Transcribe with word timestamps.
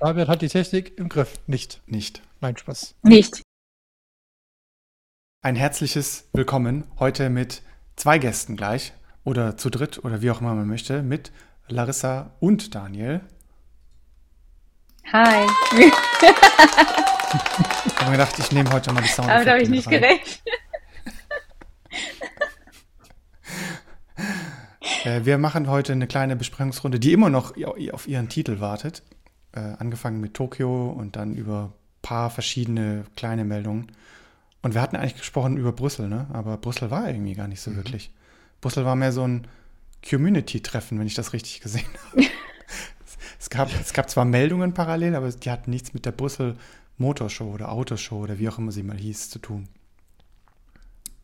David 0.00 0.28
hat 0.28 0.40
die 0.40 0.48
Technik 0.48 0.96
im 0.96 1.10
Griff. 1.10 1.38
Nicht. 1.46 1.82
Nicht. 1.84 2.22
Nein, 2.40 2.56
Spaß. 2.56 2.94
Nicht. 3.02 3.42
Ein 5.42 5.56
herzliches 5.56 6.30
Willkommen 6.32 6.84
heute 6.98 7.28
mit 7.28 7.60
zwei 7.96 8.16
Gästen 8.16 8.56
gleich 8.56 8.94
oder 9.24 9.58
zu 9.58 9.68
dritt 9.68 10.02
oder 10.02 10.22
wie 10.22 10.30
auch 10.30 10.40
immer 10.40 10.54
man 10.54 10.66
möchte, 10.66 11.02
mit 11.02 11.32
Larissa 11.68 12.34
und 12.40 12.74
Daniel. 12.74 13.20
Hi. 15.12 15.46
Ich 17.86 17.96
habe 17.96 18.06
mir 18.06 18.12
gedacht, 18.12 18.38
ich 18.38 18.52
nehme 18.52 18.72
heute 18.72 18.92
mal 18.94 19.02
die 19.02 19.08
Sound. 19.08 19.28
Damit 19.28 19.48
habe 19.48 19.62
ich 19.62 19.68
nicht 19.68 19.88
gerechnet. 19.88 20.42
Äh, 25.04 25.24
wir 25.24 25.38
machen 25.38 25.68
heute 25.68 25.92
eine 25.92 26.06
kleine 26.06 26.36
Besprechungsrunde, 26.36 26.98
die 26.98 27.12
immer 27.12 27.30
noch 27.30 27.54
auf 27.92 28.08
ihren 28.08 28.28
Titel 28.28 28.60
wartet. 28.60 29.02
Äh, 29.52 29.74
angefangen 29.78 30.20
mit 30.20 30.34
Tokio 30.34 30.90
und 30.90 31.16
dann 31.16 31.34
über 31.34 31.64
ein 31.64 32.02
paar 32.02 32.30
verschiedene 32.30 33.04
kleine 33.16 33.44
Meldungen. 33.44 33.90
Und 34.62 34.74
wir 34.74 34.80
hatten 34.80 34.94
eigentlich 34.94 35.16
gesprochen 35.16 35.56
über 35.56 35.72
Brüssel, 35.72 36.08
ne? 36.08 36.28
Aber 36.32 36.56
Brüssel 36.56 36.92
war 36.92 37.08
irgendwie 37.08 37.34
gar 37.34 37.48
nicht 37.48 37.60
so 37.60 37.72
mhm. 37.72 37.76
wirklich. 37.76 38.12
Brüssel 38.60 38.84
war 38.84 38.94
mehr 38.94 39.10
so 39.10 39.26
ein 39.26 39.48
Community-Treffen, 40.08 40.98
wenn 40.98 41.06
ich 41.06 41.14
das 41.14 41.32
richtig 41.32 41.60
gesehen 41.60 41.88
habe. 42.10 42.26
es, 43.40 43.50
gab, 43.50 43.70
es 43.80 43.92
gab 43.92 44.08
zwar 44.08 44.24
Meldungen 44.24 44.72
parallel, 44.72 45.16
aber 45.16 45.30
die 45.30 45.50
hatten 45.50 45.70
nichts 45.70 45.94
mit 45.94 46.06
der 46.06 46.12
Brüssel 46.12 46.56
Motorshow 46.98 47.50
oder 47.52 47.72
Autoshow 47.72 48.20
oder 48.22 48.38
wie 48.38 48.48
auch 48.48 48.58
immer 48.58 48.70
sie 48.70 48.82
mal 48.84 48.98
hieß 48.98 49.30
zu 49.30 49.40
tun. 49.40 49.68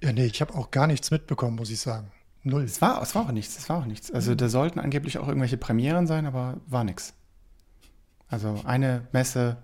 Ja, 0.03 0.13
nee, 0.13 0.27
ich 0.27 0.41
habe 0.41 0.55
auch 0.55 0.73
gar 0.73 0.89
nichts 0.89 1.11
mitbekommen, 1.13 1.57
muss 1.57 1.71
ich 1.71 1.79
sagen. 1.79 2.11
Null. 2.43 2.65
Es 2.65 2.81
war, 2.81 3.01
es 3.03 3.15
war 3.15 3.27
auch 3.27 3.33
nichts, 3.33 3.57
es 3.59 3.69
war 3.69 3.79
auch 3.79 3.87
nichts. 3.87 4.11
Also 4.11 4.35
da 4.35 4.49
sollten 4.49 4.79
angeblich 4.79 5.19
auch 5.19 5.29
irgendwelche 5.29 5.57
Premieren 5.57 6.07
sein, 6.07 6.27
aber 6.27 6.57
war 6.67 6.85
nichts. 6.85 7.15
Also 8.29 8.61
eine 8.65 9.07
Messe 9.13 9.59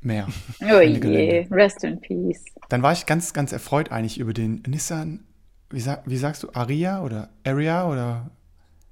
mehr. 0.00 0.26
Oh 0.60 0.80
je, 0.80 1.46
rest 1.50 1.84
in 1.84 2.00
peace. 2.00 2.44
Dann 2.68 2.82
war 2.82 2.92
ich 2.92 3.06
ganz, 3.06 3.32
ganz 3.32 3.52
erfreut 3.52 3.90
eigentlich 3.90 4.18
über 4.18 4.32
den 4.32 4.62
Nissan, 4.66 5.24
wie, 5.70 5.80
sag, 5.80 6.08
wie 6.08 6.16
sagst 6.16 6.42
du, 6.42 6.50
Aria 6.52 7.02
oder 7.02 7.30
Area 7.44 7.88
oder 7.88 8.30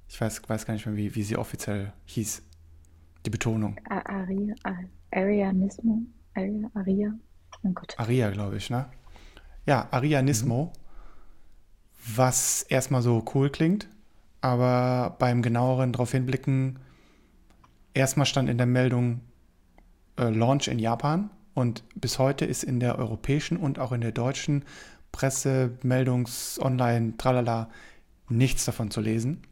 ich 0.07 0.19
weiß, 0.19 0.41
weiß 0.47 0.65
gar 0.65 0.73
nicht 0.73 0.85
mehr, 0.85 0.95
wie, 0.95 1.15
wie 1.15 1.23
sie 1.23 1.37
offiziell 1.37 1.93
hieß. 2.05 2.41
Die 3.25 3.29
Betonung. 3.29 3.77
Aria, 3.89 4.53
Aria 5.11 5.53
Nismo, 5.53 6.01
Aria, 6.33 6.69
Aria. 6.73 7.13
Oh 7.63 7.69
Gott. 7.69 7.95
Aria, 7.97 8.29
glaube 8.31 8.57
ich, 8.57 8.69
ne? 8.69 8.85
Ja, 9.65 9.87
Aria 9.91 10.21
Nismo. 10.21 10.65
Mhm 10.65 10.83
was 12.05 12.63
erstmal 12.63 13.01
so 13.01 13.23
cool 13.33 13.49
klingt, 13.49 13.87
aber 14.41 15.15
beim 15.19 15.41
genaueren 15.41 15.93
darauf 15.93 16.11
hinblicken, 16.11 16.79
erstmal 17.93 18.25
stand 18.25 18.49
in 18.49 18.57
der 18.57 18.67
Meldung 18.67 19.21
äh, 20.17 20.29
Launch 20.29 20.67
in 20.67 20.79
Japan 20.79 21.29
und 21.53 21.83
bis 21.95 22.19
heute 22.19 22.45
ist 22.45 22.63
in 22.63 22.79
der 22.79 22.97
europäischen 22.97 23.57
und 23.57 23.79
auch 23.79 23.91
in 23.91 24.01
der 24.01 24.11
deutschen 24.11 24.65
Presse, 25.11 25.77
Meldungs-, 25.83 26.59
Online, 26.59 27.15
tralala, 27.17 27.69
nichts 28.29 28.65
davon 28.65 28.89
zu 28.89 29.01
lesen. 29.01 29.43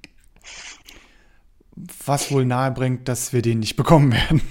Was 2.05 2.31
wohl 2.31 2.45
nahe 2.45 2.71
bringt, 2.71 3.07
dass 3.07 3.33
wir 3.33 3.41
den 3.41 3.59
nicht 3.59 3.75
bekommen 3.75 4.11
werden. 4.13 4.41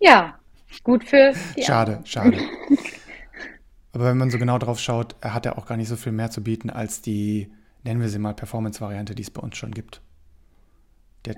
Ja, 0.00 0.38
gut 0.82 1.04
für 1.04 1.34
die 1.56 1.62
Schade, 1.62 2.00
schade. 2.04 2.38
Aber 3.92 4.04
wenn 4.04 4.18
man 4.18 4.30
so 4.30 4.38
genau 4.38 4.58
drauf 4.58 4.78
schaut, 4.78 5.16
hat 5.20 5.46
er 5.46 5.58
auch 5.58 5.66
gar 5.66 5.76
nicht 5.76 5.88
so 5.88 5.96
viel 5.96 6.12
mehr 6.12 6.30
zu 6.30 6.42
bieten 6.42 6.70
als 6.70 7.02
die, 7.02 7.52
nennen 7.82 8.00
wir 8.00 8.08
sie 8.08 8.18
mal, 8.18 8.34
Performance-Variante, 8.34 9.14
die 9.14 9.22
es 9.22 9.30
bei 9.30 9.42
uns 9.42 9.56
schon 9.56 9.72
gibt. 9.72 10.00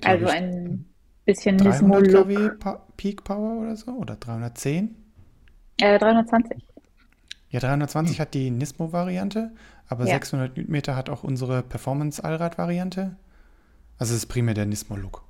Also 0.05 0.27
ein 0.27 0.85
bisschen 1.25 1.59
300 1.59 2.09
kW 2.09 2.51
Peak 2.97 3.25
Power 3.25 3.61
oder 3.61 3.77
so? 3.77 3.93
Oder 3.93 4.17
310? 4.17 4.95
Äh, 5.81 5.99
320. 5.99 6.65
Ja, 7.51 7.61
320 7.61 8.17
hm. 8.17 8.21
hat 8.23 8.35
die 8.35 8.51
Nismo-Variante, 8.51 9.53
aber 9.87 10.07
ja. 10.07 10.15
600 10.15 10.57
Newtonmeter 10.57 10.97
hat 10.97 11.11
auch 11.11 11.23
unsere 11.23 11.63
Performance-Allrad-Variante. 11.63 13.17
Also 13.99 14.15
es 14.15 14.25
ist 14.25 14.27
primär 14.27 14.55
der 14.55 14.67
Nismo-Look. 14.67 15.23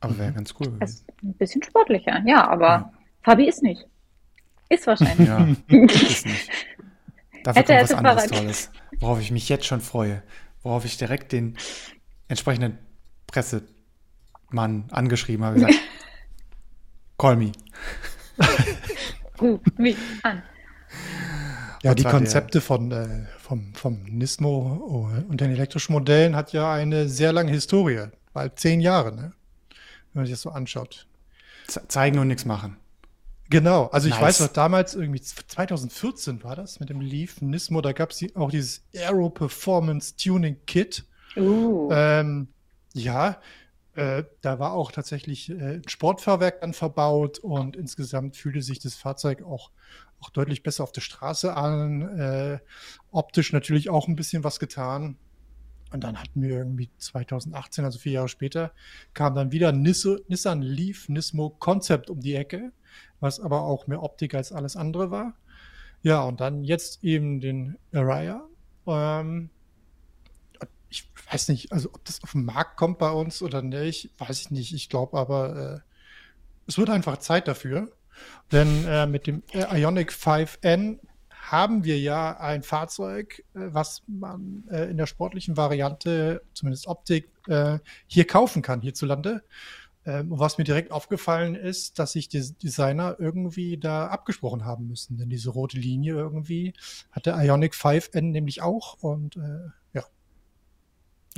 Aber 0.00 0.18
wäre 0.18 0.30
mhm. 0.30 0.34
ganz 0.34 0.54
cool. 0.58 0.76
Ist 0.80 1.04
ein 1.22 1.34
bisschen 1.34 1.62
sportlicher, 1.62 2.22
ja, 2.26 2.48
aber 2.48 2.66
ja. 2.66 2.92
Fabi 3.22 3.48
ist 3.48 3.62
nicht. 3.62 3.86
Ist 4.68 4.86
wahrscheinlich. 4.86 5.28
Ja, 5.28 5.46
ist 5.68 6.26
nicht. 6.26 6.50
Dafür 7.44 7.62
Hätte 7.62 7.94
kommt 7.94 8.04
was 8.04 8.22
anderes 8.22 8.26
Tolles, 8.26 8.70
worauf 9.00 9.20
ich 9.20 9.30
mich 9.30 9.48
jetzt 9.48 9.66
schon 9.66 9.80
freue. 9.80 10.22
Worauf 10.62 10.84
ich 10.84 10.96
direkt 10.96 11.32
den 11.32 11.56
entsprechenden 12.28 12.78
Pressemann 13.32 14.84
angeschrieben 14.90 15.44
habe. 15.44 15.56
Gesagt, 15.56 15.74
call 17.18 17.36
me. 17.36 17.52
Ruf 19.40 19.60
mich 19.76 19.96
an. 20.22 20.42
Ja, 21.82 21.94
die 21.94 22.04
Konzepte 22.04 22.60
von, 22.60 22.92
äh, 22.92 23.26
vom, 23.40 23.74
vom 23.74 24.04
Nismo 24.04 25.16
und 25.28 25.40
den 25.40 25.50
elektrischen 25.50 25.92
Modellen 25.92 26.36
hat 26.36 26.52
ja 26.52 26.72
eine 26.72 27.08
sehr 27.08 27.32
lange 27.32 27.50
Historie. 27.50 28.06
Bald 28.32 28.58
zehn 28.58 28.80
Jahre, 28.80 29.14
ne? 29.14 29.32
wenn 30.12 30.20
man 30.20 30.26
sich 30.26 30.34
das 30.34 30.42
so 30.42 30.50
anschaut. 30.50 31.06
Zeigen 31.66 32.18
und 32.18 32.28
nichts 32.28 32.44
machen. 32.44 32.76
Genau, 33.50 33.86
also 33.88 34.08
ich 34.08 34.14
nice. 34.14 34.22
weiß 34.22 34.40
noch, 34.40 34.48
damals 34.48 34.94
irgendwie 34.94 35.20
2014 35.20 36.42
war 36.42 36.56
das 36.56 36.80
mit 36.80 36.88
dem 36.88 37.00
Leaf 37.00 37.40
Nismo, 37.40 37.80
da 37.82 37.92
gab 37.92 38.10
es 38.12 38.24
auch 38.34 38.50
dieses 38.50 38.82
Aero 38.94 39.28
Performance 39.28 40.14
Tuning 40.16 40.56
Kit. 40.66 41.04
Uh. 41.36 41.90
Ähm, 41.92 42.48
ja, 42.94 43.40
äh, 43.94 44.24
da 44.40 44.58
war 44.58 44.72
auch 44.72 44.92
tatsächlich 44.92 45.50
äh, 45.50 45.76
ein 45.76 45.88
Sportfahrwerk 45.88 46.60
dann 46.60 46.72
verbaut 46.72 47.38
und 47.38 47.76
insgesamt 47.76 48.36
fühlte 48.36 48.62
sich 48.62 48.78
das 48.78 48.94
Fahrzeug 48.94 49.42
auch, 49.42 49.70
auch 50.20 50.30
deutlich 50.30 50.62
besser 50.62 50.84
auf 50.84 50.92
der 50.92 51.02
Straße 51.02 51.54
an. 51.56 52.18
Äh, 52.18 52.58
optisch 53.10 53.52
natürlich 53.52 53.90
auch 53.90 54.08
ein 54.08 54.16
bisschen 54.16 54.44
was 54.44 54.58
getan. 54.58 55.18
Und 55.92 56.04
dann 56.04 56.18
hatten 56.18 56.40
wir 56.40 56.56
irgendwie 56.56 56.90
2018, 56.96 57.84
also 57.84 57.98
vier 57.98 58.12
Jahre 58.12 58.28
später, 58.28 58.72
kam 59.12 59.34
dann 59.34 59.52
wieder 59.52 59.72
Nissan 59.72 60.62
Leaf 60.62 61.10
Nismo 61.10 61.50
Concept 61.50 62.08
um 62.08 62.20
die 62.20 62.34
Ecke 62.34 62.72
was 63.22 63.40
aber 63.40 63.62
auch 63.62 63.86
mehr 63.86 64.02
Optik 64.02 64.34
als 64.34 64.52
alles 64.52 64.76
andere 64.76 65.10
war. 65.10 65.34
Ja, 66.02 66.22
und 66.24 66.40
dann 66.40 66.64
jetzt 66.64 67.02
eben 67.04 67.40
den 67.40 67.78
Araya. 67.92 68.42
Ähm, 68.86 69.50
ich 70.92 71.08
weiß 71.30 71.48
nicht, 71.48 71.72
also 71.72 71.88
ob 71.92 72.04
das 72.04 72.22
auf 72.22 72.32
den 72.32 72.44
Markt 72.44 72.76
kommt 72.76 72.98
bei 72.98 73.10
uns 73.10 73.42
oder 73.42 73.62
nicht, 73.62 74.10
weiß 74.18 74.40
ich 74.42 74.50
nicht. 74.50 74.74
Ich 74.74 74.88
glaube 74.88 75.18
aber, 75.18 75.56
äh, 75.56 75.80
es 76.66 76.78
wird 76.78 76.90
einfach 76.90 77.16
Zeit 77.16 77.48
dafür. 77.48 77.90
Denn 78.52 78.84
äh, 78.86 79.06
mit 79.06 79.26
dem 79.26 79.42
Ionic 79.52 80.12
5N 80.12 80.98
haben 81.30 81.84
wir 81.84 81.98
ja 81.98 82.38
ein 82.38 82.62
Fahrzeug, 82.62 83.42
äh, 83.54 83.68
was 83.72 84.02
man 84.06 84.64
äh, 84.70 84.90
in 84.90 84.98
der 84.98 85.06
sportlichen 85.06 85.56
Variante, 85.56 86.42
zumindest 86.52 86.86
Optik, 86.86 87.30
äh, 87.48 87.78
hier 88.06 88.26
kaufen 88.26 88.62
kann, 88.62 88.82
hierzulande. 88.82 89.42
Ähm, 90.04 90.26
was 90.30 90.58
mir 90.58 90.64
direkt 90.64 90.90
aufgefallen 90.90 91.54
ist, 91.54 92.00
dass 92.00 92.12
sich 92.12 92.28
die 92.28 92.42
Designer 92.60 93.16
irgendwie 93.20 93.78
da 93.78 94.08
abgesprochen 94.08 94.64
haben 94.64 94.88
müssen. 94.88 95.16
Denn 95.16 95.30
diese 95.30 95.50
rote 95.50 95.78
Linie 95.78 96.14
irgendwie 96.14 96.74
hat 97.12 97.26
der 97.26 97.36
Ionic 97.36 97.74
5N 97.74 98.20
nämlich 98.20 98.62
auch 98.62 98.94
und 99.00 99.36
äh. 99.36 99.70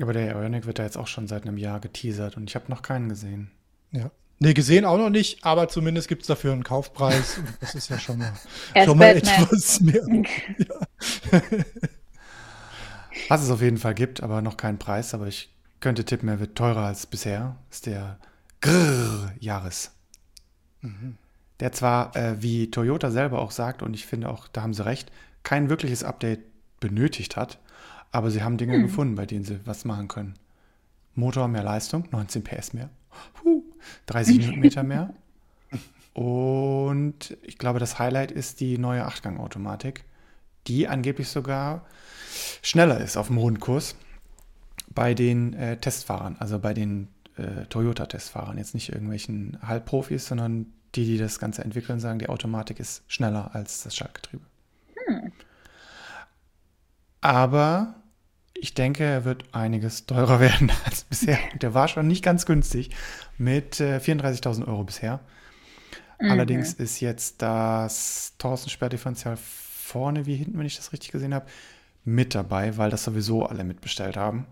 Aber 0.01 0.13
der 0.13 0.35
Ionic 0.35 0.67
wird 0.67 0.79
da 0.79 0.83
jetzt 0.83 0.97
auch 0.97 1.07
schon 1.07 1.29
seit 1.29 1.43
einem 1.43 1.57
Jahr 1.57 1.81
geteasert 1.81 2.37
und 2.37 2.51
ich 2.51 2.57
habe 2.57 2.67
noch 2.69 2.83
keinen 2.83 3.09
gesehen. 3.09 3.51
Ja. 3.93 4.11
Nee, 4.41 4.55
gesehen 4.55 4.85
auch 4.85 4.99
noch 4.99 5.11
nicht, 5.11 5.45
aber 5.45 5.69
zumindest 5.69 6.09
gibt 6.09 6.23
es 6.23 6.29
dafür 6.29 6.53
einen 6.53 6.65
Kaufpreis. 6.65 7.39
und 7.39 7.49
das 7.61 7.75
ist 7.75 7.89
ja 7.89 7.99
schon 7.99 8.19
mal, 8.19 8.33
schon 8.85 8.99
mal 8.99 9.17
etwas 9.17 9.81
mehr. 9.81 10.05
ja. 10.59 11.41
Was 13.29 13.43
es 13.43 13.51
auf 13.51 13.63
jeden 13.63 13.79
Fall 13.79 13.95
gibt, 13.95 14.23
aber 14.23 14.43
noch 14.43 14.57
keinen 14.57 14.79
Preis. 14.79 15.15
Aber 15.15 15.29
ich 15.29 15.55
könnte 15.81 16.05
tippen, 16.05 16.29
er 16.29 16.41
wird 16.41 16.57
teurer 16.57 16.87
als 16.87 17.07
bisher. 17.07 17.57
Ist 17.71 17.87
der 17.87 18.19
Grrr 18.61 19.33
Jahres. 19.39 19.93
Mhm. 20.81 21.17
Der 21.61 21.73
zwar, 21.73 22.17
äh, 22.17 22.43
wie 22.43 22.71
Toyota 22.71 23.11
selber 23.11 23.41
auch 23.41 23.53
sagt, 23.53 23.83
und 23.83 23.95
ich 23.95 24.07
finde 24.07 24.29
auch, 24.29 24.49
da 24.49 24.63
haben 24.63 24.75
sie 24.75 24.85
recht, 24.85 25.13
kein 25.45 25.71
wirkliches 25.71 26.03
Update 26.03 26.41
benötigt 26.81 27.37
hat, 27.37 27.59
aber 28.15 28.31
sie 28.31 28.45
haben 28.45 28.59
Dinge 28.59 28.79
mhm. 28.79 28.83
gefunden, 28.83 29.15
bei 29.17 29.27
denen 29.27 29.45
sie 29.45 29.59
was 29.65 29.85
machen 29.85 30.07
können. 30.07 30.35
Motor 31.17 31.49
mehr 31.49 31.65
Leistung, 31.65 32.07
19 32.13 32.45
PS 32.45 32.73
mehr, 32.73 32.89
huh, 33.43 33.65
30 34.07 34.39
Newtonmeter 34.47 34.85
mehr. 34.85 35.13
Und 36.13 37.37
ich 37.43 37.59
glaube, 37.59 37.81
das 37.81 37.99
Highlight 37.99 38.31
ist 38.31 38.61
die 38.61 38.79
neue 38.79 39.05
Achtgang-Automatik, 39.05 40.05
die 40.69 40.87
angeblich 40.87 41.29
sogar 41.29 41.87
schneller 42.63 43.01
ist 43.01 43.17
auf 43.17 43.27
dem 43.27 43.39
Rundkurs 43.39 43.97
bei 44.95 45.15
den 45.15 45.53
äh, 45.55 45.77
Testfahrern, 45.79 46.37
also 46.39 46.61
bei 46.61 46.73
den 46.73 47.09
äh, 47.37 47.67
Toyota-Testfahrern, 47.67 48.59
jetzt 48.59 48.75
nicht 48.75 48.91
irgendwelchen 48.91 49.59
Halbprofis, 49.61 50.27
sondern 50.27 50.67
die, 50.95 51.05
die 51.05 51.19
das 51.19 51.41
Ganze 51.41 51.65
entwickeln, 51.65 51.99
sagen, 51.99 52.21
die 52.21 52.29
Automatik 52.29 52.79
ist 52.79 53.03
schneller 53.09 53.57
als 53.57 53.83
das 53.83 53.97
Schaltgetriebe. 53.97 54.45
Hm. 55.09 55.33
Aber 57.21 57.97
ich 58.55 58.75
denke, 58.75 59.05
er 59.05 59.25
wird 59.25 59.45
einiges 59.53 60.07
teurer 60.07 60.41
werden 60.41 60.71
als 60.85 61.05
bisher. 61.05 61.39
Der 61.61 61.75
war 61.75 61.89
schon 61.89 62.07
nicht 62.07 62.25
ganz 62.25 62.47
günstig 62.47 62.91
mit 63.37 63.81
äh, 63.81 63.99
34.000 63.99 64.67
Euro 64.67 64.85
bisher. 64.85 65.21
Mhm. 66.21 66.31
Allerdings 66.31 66.75
ist 66.75 67.01
jetzt 67.01 67.43
das 67.43 68.35
Torsen-Sperrdifferential 68.39 69.37
vorne 69.37 70.27
wie 70.27 70.37
hinten, 70.37 70.59
wenn 70.59 70.67
ich 70.67 70.77
das 70.77 70.93
richtig 70.93 71.13
gesehen 71.13 71.35
habe, 71.35 71.47
mit 72.05 72.35
dabei, 72.35 72.77
weil 72.77 72.91
das 72.91 73.05
sowieso 73.05 73.47
alle 73.47 73.65
mitbestellt 73.65 74.17
haben. 74.17 74.47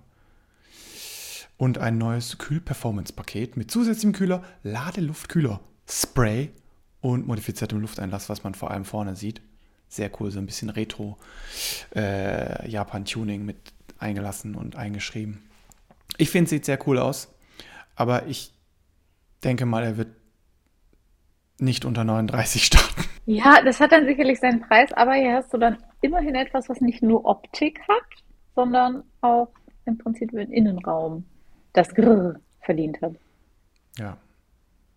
Und 1.56 1.78
ein 1.78 1.98
neues 1.98 2.38
Kühl-Performance-Paket 2.38 3.56
mit 3.56 3.70
zusätzlichem 3.70 4.12
Kühler, 4.12 4.42
Ladeluftkühler, 4.62 5.60
Spray 5.88 6.50
und 7.00 7.26
modifiziertem 7.26 7.80
Lufteinlass, 7.80 8.28
was 8.28 8.42
man 8.42 8.54
vor 8.54 8.70
allem 8.70 8.84
vorne 8.84 9.14
sieht. 9.16 9.42
Sehr 9.88 10.10
cool, 10.18 10.30
so 10.30 10.38
ein 10.38 10.46
bisschen 10.46 10.70
Retro 10.70 11.18
äh, 11.94 12.66
mit 13.38 13.56
eingelassen 14.02 14.54
und 14.54 14.76
eingeschrieben. 14.76 15.42
Ich 16.18 16.30
finde, 16.30 16.44
es 16.44 16.50
sieht 16.50 16.64
sehr 16.64 16.78
cool 16.86 16.98
aus, 16.98 17.34
aber 17.96 18.26
ich 18.26 18.52
denke 19.42 19.66
mal, 19.66 19.82
er 19.82 19.96
wird 19.96 20.14
nicht 21.58 21.84
unter 21.84 22.04
39 22.04 22.64
starten. 22.64 23.04
Ja, 23.24 23.62
das 23.62 23.80
hat 23.80 23.92
dann 23.92 24.06
sicherlich 24.06 24.40
seinen 24.40 24.60
Preis, 24.60 24.92
aber 24.92 25.14
hier 25.14 25.34
hast 25.34 25.52
du 25.54 25.58
dann 25.58 25.78
immerhin 26.00 26.34
etwas, 26.34 26.68
was 26.68 26.80
nicht 26.80 27.02
nur 27.02 27.24
Optik 27.24 27.80
hat, 27.88 28.24
sondern 28.54 29.04
auch 29.20 29.48
im 29.84 29.98
Prinzip 29.98 30.32
den 30.32 30.50
Innenraum 30.50 31.24
das 31.72 31.94
Grrr 31.94 32.40
verdient 32.60 33.00
hat. 33.00 33.14
Ja. 33.98 34.16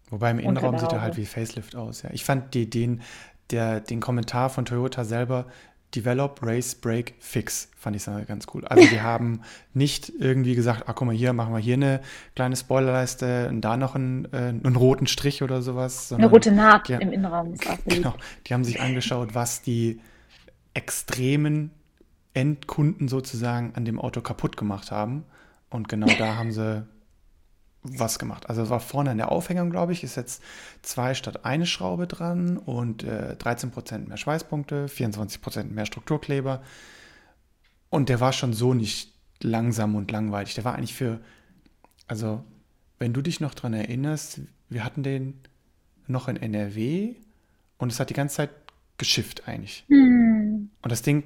Wobei 0.10 0.32
im 0.32 0.40
Innenraum 0.40 0.78
sieht 0.78 0.92
er 0.92 1.02
halt 1.02 1.18
wie 1.18 1.26
Facelift 1.26 1.76
aus. 1.76 2.04
Ja. 2.04 2.10
Ich 2.14 2.26
fand 2.26 2.54
die, 2.54 2.70
den, 2.70 3.02
der, 3.52 3.80
den 3.80 4.00
Kommentar 4.00 4.50
von 4.50 4.66
Toyota 4.66 5.04
selber 5.04 5.48
Develop, 5.96 6.40
Race, 6.42 6.76
Break, 6.76 7.16
Fix. 7.20 7.70
Fand 7.78 7.96
ich 7.96 8.06
ganz 8.06 8.48
cool. 8.54 8.66
Also 8.66 8.88
die 8.92 9.02
haben 9.02 9.42
nicht 9.74 10.12
irgendwie 10.20 10.56
gesagt, 10.56 10.84
ah, 10.88 10.94
guck 10.94 11.08
mal, 11.08 11.16
hier 11.16 11.34
machen 11.34 11.54
wir 11.54 11.60
hier 11.60 11.76
eine 11.76 12.02
kleine 12.36 12.56
Spoilerleiste 12.56 13.48
und 13.50 13.62
da 13.62 13.78
noch 13.78 13.96
einen, 13.96 14.26
äh, 14.34 14.38
einen 14.38 14.76
roten 14.76 15.08
Strich 15.08 15.44
oder 15.44 15.62
sowas. 15.62 16.12
Eine 16.12 16.28
rote 16.28 16.52
Naht 16.52 16.90
die, 16.90 16.94
im 16.94 17.12
Innenraum. 17.12 17.56
Genau. 17.86 18.14
Die 18.48 18.54
haben 18.54 18.64
sich 18.64 18.82
angeschaut, 18.82 19.36
was 19.36 19.62
die 19.62 20.00
extremen 20.74 21.72
Endkunden 22.34 23.08
sozusagen 23.08 23.74
an 23.76 23.86
dem 23.86 24.00
Auto 24.00 24.22
kaputt 24.22 24.58
gemacht 24.58 24.92
haben. 24.92 25.24
Und 25.70 25.90
genau 25.90 26.08
da 26.18 26.36
haben 26.36 26.52
sie 26.52 26.86
was 27.86 28.20
gemacht. 28.20 28.50
Also 28.50 28.70
war 28.70 28.80
vorne 28.80 29.12
in 29.12 29.18
der 29.18 29.32
Aufhängung, 29.32 29.70
glaube 29.70 29.94
ich, 29.94 30.04
ist 30.04 30.16
jetzt 30.16 30.42
zwei 30.82 31.14
statt 31.14 31.46
eine 31.46 31.66
Schraube 31.66 32.08
dran 32.08 32.58
und 32.58 33.04
äh, 33.04 33.36
13% 33.40 34.08
mehr 34.08 34.18
Schweißpunkte, 34.18 34.88
24% 34.88 35.66
mehr 35.66 35.86
Strukturkleber. 35.86 36.62
Und 37.90 38.10
der 38.10 38.20
war 38.20 38.34
schon 38.34 38.54
so 38.54 38.74
nicht 38.74 39.14
langsam 39.42 39.96
und 39.96 40.12
langweilig. 40.12 40.56
Der 40.56 40.66
war 40.66 40.76
eigentlich 40.76 40.94
für, 40.94 41.20
also 42.08 42.44
wenn 43.00 43.14
du 43.14 43.22
dich 43.22 43.40
noch 43.40 43.54
dran 43.54 43.74
erinnerst, 43.74 44.42
wir 44.70 44.84
hatten 44.84 45.04
den 45.04 45.40
noch 46.08 46.28
in 46.28 46.38
NRW 46.38 47.16
und 47.78 47.92
es 47.92 48.00
hat 48.00 48.10
die 48.10 48.16
ganze 48.16 48.38
Zeit 48.38 48.50
geschifft 48.98 49.48
eigentlich. 49.48 49.86
Hm. 49.88 50.70
Und 50.82 50.92
das 50.92 51.02
Ding 51.02 51.24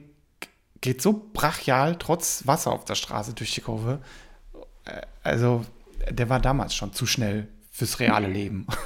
geht 0.81 1.01
so 1.01 1.29
brachial 1.33 1.97
trotz 1.97 2.47
Wasser 2.47 2.71
auf 2.71 2.85
der 2.85 2.95
Straße 2.95 3.33
durch 3.33 3.53
die 3.53 3.61
Kurve. 3.61 3.99
Äh, 4.85 5.01
also 5.23 5.65
der 6.09 6.29
war 6.29 6.39
damals 6.39 6.75
schon 6.75 6.93
zu 6.93 7.05
schnell 7.05 7.47
fürs 7.71 7.99
reale 7.99 8.27
Leben. 8.27 8.67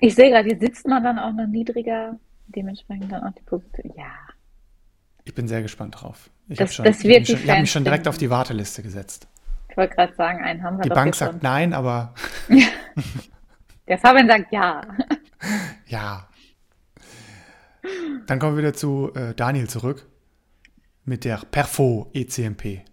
Ich 0.00 0.14
sehe 0.14 0.30
gerade, 0.30 0.48
hier 0.48 0.58
sitzt 0.58 0.86
man 0.86 1.04
dann 1.04 1.18
auch 1.18 1.32
noch 1.32 1.46
niedriger, 1.46 2.18
dementsprechend 2.46 3.12
dann 3.12 3.22
auch 3.22 3.34
die 3.34 3.42
Position. 3.42 3.92
Ja. 3.96 4.12
Ich 5.24 5.34
bin 5.34 5.46
sehr 5.46 5.62
gespannt 5.62 6.00
drauf. 6.00 6.30
Ich 6.48 6.58
habe 6.60 6.70
schon, 6.70 6.84
das 6.86 7.04
ich 7.04 7.48
hab 7.48 7.60
mich 7.60 7.70
schon 7.70 7.84
direkt 7.84 8.08
auf 8.08 8.16
die 8.18 8.30
Warteliste 8.30 8.82
gesetzt. 8.82 9.28
Ich 9.68 9.76
wollte 9.76 9.94
gerade 9.94 10.14
sagen, 10.14 10.42
einen 10.42 10.62
haben 10.62 10.78
wir 10.78 10.82
Die 10.82 10.88
Bank 10.88 11.14
sagt 11.14 11.32
schon. 11.32 11.40
nein, 11.42 11.72
aber. 11.74 12.14
Der 13.88 13.98
Fabian 13.98 14.28
sagt 14.28 14.52
ja. 14.52 14.82
Ja. 15.86 16.28
Dann 18.26 18.38
kommen 18.38 18.56
wir 18.56 18.62
wieder 18.62 18.74
zu 18.74 19.12
äh, 19.14 19.34
Daniel 19.34 19.68
zurück 19.68 20.06
mit 21.04 21.24
der 21.24 21.38
Perfo 21.50 22.10
ECMP. 22.14 22.84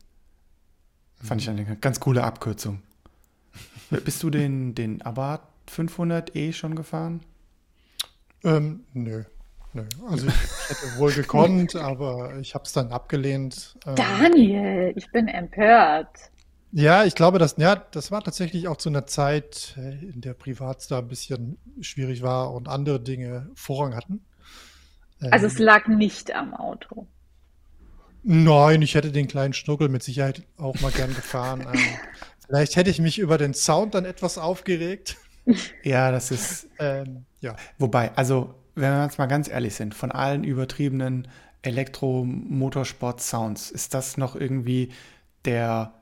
Fand 1.19 1.41
ich 1.41 1.49
eine 1.49 1.77
ganz 1.77 1.99
coole 1.99 2.23
Abkürzung. 2.23 2.81
Bist 3.89 4.21
du 4.23 4.29
den, 4.29 4.75
den 4.75 5.01
Abarth 5.01 5.41
500e 5.69 6.53
schon 6.53 6.75
gefahren? 6.75 7.21
Ähm, 8.43 8.81
nö. 8.93 9.23
nö. 9.73 9.83
Also 10.07 10.27
ich 10.27 10.69
hätte 10.69 10.97
wohl 10.97 11.11
gekonnt, 11.11 11.75
aber 11.75 12.37
ich 12.39 12.53
habe 12.53 12.65
es 12.65 12.73
dann 12.73 12.91
abgelehnt. 12.91 13.77
Ähm, 13.85 13.95
Daniel, 13.95 14.93
ich 14.95 15.11
bin 15.11 15.27
empört. 15.27 16.09
Ja, 16.71 17.05
ich 17.05 17.15
glaube, 17.15 17.39
dass, 17.39 17.55
ja, 17.57 17.75
das 17.75 18.11
war 18.11 18.21
tatsächlich 18.23 18.67
auch 18.67 18.77
zu 18.77 18.89
einer 18.89 19.07
Zeit, 19.07 19.75
äh, 19.77 20.05
in 20.05 20.21
der 20.21 20.33
Privatstar 20.33 21.01
ein 21.01 21.07
bisschen 21.07 21.57
schwierig 21.81 22.21
war 22.21 22.53
und 22.53 22.67
andere 22.67 22.99
Dinge 22.99 23.49
Vorrang 23.55 23.95
hatten. 23.95 24.25
Also 25.31 25.47
es 25.47 25.59
ähm, 25.59 25.65
lag 25.65 25.87
nicht 25.87 26.31
am 26.33 26.53
Auto. 26.53 27.07
Nein, 28.29 28.81
ich 28.81 28.93
hätte 28.93 29.13
den 29.13 29.29
kleinen 29.29 29.53
Schnuckel 29.53 29.87
mit 29.87 30.03
Sicherheit 30.03 30.43
auch 30.57 30.77
mal 30.81 30.91
gern 30.91 31.15
gefahren. 31.15 31.61
ähm, 31.61 31.79
vielleicht 32.45 32.75
hätte 32.75 32.89
ich 32.89 32.99
mich 32.99 33.19
über 33.19 33.37
den 33.37 33.53
Sound 33.53 33.95
dann 33.95 34.03
etwas 34.03 34.37
aufgeregt. 34.37 35.15
Ja, 35.81 36.11
das 36.11 36.29
ist. 36.29 36.67
Ähm, 36.77 37.23
ja. 37.39 37.55
Wobei, 37.77 38.13
also, 38.17 38.53
wenn 38.75 38.91
wir 38.91 39.05
jetzt 39.05 39.17
mal 39.17 39.27
ganz 39.27 39.47
ehrlich 39.47 39.75
sind, 39.75 39.95
von 39.95 40.11
allen 40.11 40.43
übertriebenen 40.43 41.29
Elektro-Motorsport-Sounds 41.61 43.71
ist 43.71 43.93
das 43.93 44.17
noch 44.17 44.35
irgendwie 44.35 44.89
der 45.45 45.93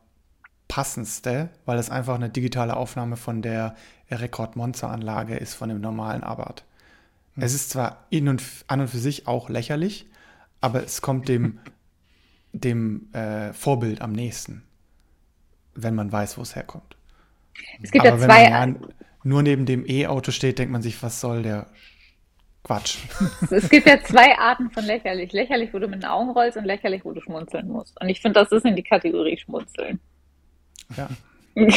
passendste, 0.68 1.50
weil 1.66 1.78
es 1.78 1.92
einfach 1.92 2.16
eine 2.16 2.32
digitale 2.32 2.76
Aufnahme 2.76 3.18
von 3.18 3.44
der 3.44 3.76
Rekord 4.10 4.56
Monster 4.56 4.90
Anlage 4.90 5.38
ist 5.38 5.54
von 5.54 5.70
dem 5.70 5.80
normalen 5.80 6.24
Abarth. 6.24 6.64
Hm. 7.36 7.44
Es 7.44 7.54
ist 7.54 7.70
zwar 7.70 8.08
in 8.10 8.28
und 8.28 8.42
an 8.66 8.82
und 8.82 8.88
für 8.88 8.98
sich 8.98 9.28
auch 9.28 9.50
lächerlich, 9.50 10.08
aber 10.60 10.84
es 10.84 11.04
kommt 11.04 11.30
dem 11.30 11.60
dem 12.60 13.14
äh, 13.14 13.54
Vorbild 13.54 14.02
am 14.02 14.12
nächsten, 14.12 14.64
wenn 15.74 15.96
man 15.96 16.12
weiß, 16.12 16.38
wo 16.38 16.42
es 16.42 16.56
herkommt. 16.56 16.96
Es 17.82 17.92
gibt 17.92 18.06
Aber 18.06 18.18
ja 18.20 18.26
zwei. 18.26 18.44
Wenn 18.46 18.52
man 18.52 18.82
ja 18.82 18.88
nur 19.24 19.42
neben 19.42 19.66
dem 19.66 19.86
E-Auto 19.88 20.32
steht, 20.32 20.60
denkt 20.60 20.72
man 20.72 20.82
sich, 20.84 21.02
was 21.02 21.20
soll 21.20 21.42
der 21.42 21.68
Quatsch. 22.64 22.98
Es 23.52 23.70
gibt 23.70 23.88
ja 23.88 24.02
zwei 24.04 24.38
Arten 24.38 24.70
von 24.70 24.86
lächerlich. 24.86 25.32
Lächerlich, 25.34 25.74
wo 25.74 25.80
du 25.80 25.88
mit 25.88 26.04
den 26.04 26.10
Augen 26.10 26.30
rollst 26.30 26.58
und 26.58 26.66
lächerlich, 26.66 27.04
wo 27.04 27.12
du 27.12 27.22
schmunzeln 27.22 27.68
musst. 27.68 28.00
Und 28.02 28.10
ich 28.10 28.22
finde, 28.22 28.40
das 28.40 28.52
ist 28.52 28.66
in 28.66 28.76
die 28.76 28.84
Kategorie 28.84 29.38
schmunzeln. 29.38 30.00
Ja. 30.96 31.10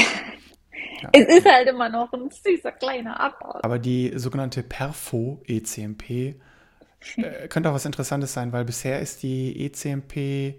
Es 1.12 1.28
ist 1.28 1.46
halt 1.46 1.68
immer 1.68 1.88
noch 1.88 2.12
ein 2.12 2.28
süßer 2.28 2.72
kleiner 2.72 3.20
Abort. 3.20 3.64
Aber 3.64 3.78
die 3.78 4.12
sogenannte 4.16 4.64
Perfo 4.64 5.40
ECMP 5.46 6.10
äh, 6.10 7.48
könnte 7.48 7.70
auch 7.70 7.74
was 7.74 7.84
Interessantes 7.84 8.32
sein, 8.32 8.52
weil 8.52 8.64
bisher 8.64 8.98
ist 8.98 9.22
die 9.22 9.64
ECMP 9.64 10.56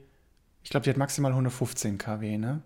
ich 0.69 0.71
glaube, 0.71 0.83
die 0.83 0.91
hat 0.91 0.97
maximal 0.97 1.31
115 1.31 1.97
kW, 1.97 2.37
ne? 2.37 2.61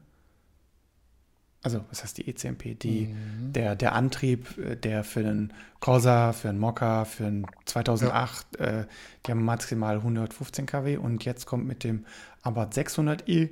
Also, 1.62 1.86
was 1.90 2.04
heißt 2.04 2.18
die 2.18 2.28
ECMP? 2.28 2.78
Die, 2.78 3.06
mhm. 3.08 3.54
der, 3.54 3.78
der 3.78 3.96
Antrieb, 3.96 4.58
äh, 4.58 4.76
der 4.76 5.06
für 5.06 5.22
einen 5.22 5.54
Corsa, 5.80 6.34
für 6.34 6.50
einen 6.50 6.60
Mokka, 6.60 7.06
für 7.06 7.28
einen 7.28 7.48
2008, 7.64 8.60
ja. 8.60 8.66
äh, 8.66 8.86
die 9.26 9.32
haben 9.32 9.46
maximal 9.46 9.96
115 9.96 10.66
kW 10.66 10.98
und 10.98 11.24
jetzt 11.24 11.46
kommt 11.46 11.66
mit 11.66 11.86
dem 11.86 12.06
Abarth 12.42 12.76
600e 12.76 13.52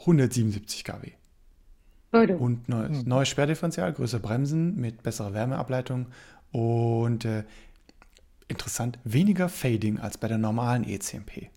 177 0.00 0.82
kW. 0.82 1.12
Leute. 2.10 2.36
Und 2.36 2.68
neues, 2.68 3.04
mhm. 3.04 3.08
neues 3.08 3.28
Sperrdifferential, 3.28 3.92
größere 3.92 4.18
Bremsen 4.18 4.74
mit 4.74 5.04
besserer 5.04 5.34
Wärmeableitung 5.34 6.06
und 6.50 7.24
äh, 7.26 7.44
interessant, 8.48 8.98
weniger 9.04 9.48
Fading 9.48 10.00
als 10.00 10.18
bei 10.18 10.26
der 10.26 10.38
normalen 10.38 10.82
ECMP. 10.82 11.50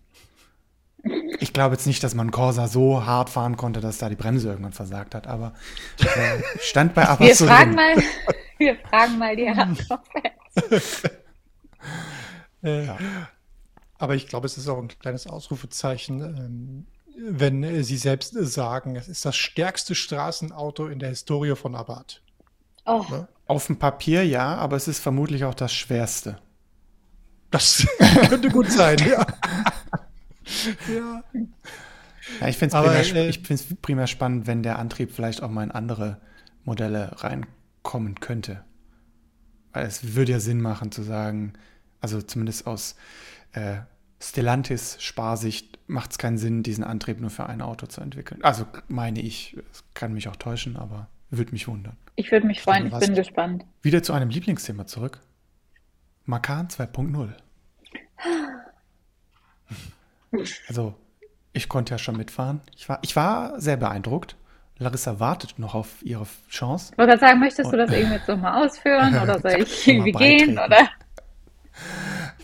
Ich 1.40 1.52
glaube 1.52 1.76
jetzt 1.76 1.86
nicht, 1.86 2.02
dass 2.02 2.14
man 2.14 2.30
Corsa 2.30 2.66
so 2.66 3.06
hart 3.06 3.30
fahren 3.30 3.56
konnte, 3.56 3.80
dass 3.80 3.98
da 3.98 4.08
die 4.08 4.16
Bremse 4.16 4.48
irgendwann 4.48 4.72
versagt 4.72 5.14
hat, 5.14 5.26
aber 5.26 5.54
äh, 6.00 6.42
stand 6.60 6.94
bei 6.94 7.08
aber 7.08 7.24
wir 7.24 7.34
so 7.34 7.46
fragen 7.46 7.74
mal, 7.74 7.94
Wir 8.58 8.76
fragen 8.76 9.18
mal 9.18 9.36
die 9.36 9.48
Hardcore-Fans. 9.48 11.02
ja. 12.62 12.98
Aber 13.98 14.14
ich 14.14 14.26
glaube, 14.28 14.46
es 14.46 14.58
ist 14.58 14.68
auch 14.68 14.78
ein 14.78 14.88
kleines 14.88 15.26
Ausrufezeichen, 15.26 16.20
ähm, 16.20 16.86
wenn 17.16 17.82
Sie 17.82 17.96
selbst 17.96 18.32
sagen, 18.32 18.96
es 18.96 19.08
ist 19.08 19.24
das 19.24 19.36
stärkste 19.36 19.94
Straßenauto 19.94 20.86
in 20.86 20.98
der 20.98 21.08
Historie 21.08 21.56
von 21.56 21.74
Abarth. 21.74 22.22
Oh. 22.84 23.04
Ne? 23.10 23.28
Auf 23.46 23.66
dem 23.66 23.78
Papier 23.78 24.24
ja, 24.24 24.56
aber 24.56 24.76
es 24.76 24.88
ist 24.88 25.00
vermutlich 25.00 25.44
auch 25.44 25.54
das 25.54 25.72
schwerste. 25.72 26.38
Das 27.50 27.86
könnte 28.28 28.50
gut 28.50 28.70
sein, 28.70 28.98
ja 28.98 29.26
ja. 30.88 31.22
ja. 32.40 32.48
Ich 32.48 32.58
finde 32.58 32.76
es 32.76 33.38
primär, 33.42 33.60
äh, 33.60 33.74
primär 33.80 34.06
spannend, 34.06 34.46
wenn 34.46 34.62
der 34.62 34.78
Antrieb 34.78 35.12
vielleicht 35.12 35.42
auch 35.42 35.50
mal 35.50 35.64
in 35.64 35.70
andere 35.70 36.20
Modelle 36.64 37.12
reinkommen 37.22 38.20
könnte. 38.20 38.64
Weil 39.72 39.86
es 39.86 40.14
würde 40.14 40.32
ja 40.32 40.40
Sinn 40.40 40.60
machen 40.60 40.92
zu 40.92 41.02
sagen, 41.02 41.54
also 42.00 42.22
zumindest 42.22 42.66
aus 42.66 42.96
äh, 43.52 43.78
Stellantis-Sparsicht 44.20 45.78
macht 45.86 46.10
es 46.12 46.18
keinen 46.18 46.38
Sinn, 46.38 46.62
diesen 46.62 46.84
Antrieb 46.84 47.20
nur 47.20 47.30
für 47.30 47.46
ein 47.46 47.62
Auto 47.62 47.86
zu 47.86 48.00
entwickeln. 48.00 48.42
Also 48.42 48.66
meine 48.88 49.20
ich, 49.20 49.56
es 49.72 49.84
kann 49.94 50.12
mich 50.12 50.28
auch 50.28 50.36
täuschen, 50.36 50.76
aber 50.76 51.08
würde 51.30 51.52
mich 51.52 51.68
wundern. 51.68 51.96
Ich 52.16 52.32
würde 52.32 52.46
mich 52.46 52.62
freuen, 52.62 52.86
ich 52.86 52.98
bin 52.98 53.14
gespannt. 53.14 53.64
Wieder 53.82 54.02
zu 54.02 54.12
einem 54.12 54.30
Lieblingsthema 54.30 54.86
zurück. 54.86 55.20
Makan 56.24 56.68
2.0. 56.68 57.32
Also, 60.68 60.94
ich 61.52 61.68
konnte 61.68 61.94
ja 61.94 61.98
schon 61.98 62.16
mitfahren. 62.16 62.60
Ich 62.76 62.88
war, 62.88 62.98
ich 63.02 63.16
war 63.16 63.60
sehr 63.60 63.76
beeindruckt. 63.76 64.36
Larissa 64.78 65.18
wartet 65.18 65.58
noch 65.58 65.74
auf 65.74 66.02
ihre 66.02 66.26
Chance. 66.48 66.92
Ich 66.92 66.98
wollte 66.98 67.10
gerade 67.10 67.20
sagen, 67.20 67.40
möchtest 67.40 67.72
du 67.72 67.76
das 67.76 67.90
irgendwie 67.90 68.14
jetzt 68.14 68.28
nochmal 68.28 68.64
ausführen 68.64 69.18
oder 69.20 69.38
soll 69.40 69.62
ich 69.62 69.88
irgendwie 69.88 70.12
gehen? 70.12 70.52
Oder? 70.52 70.88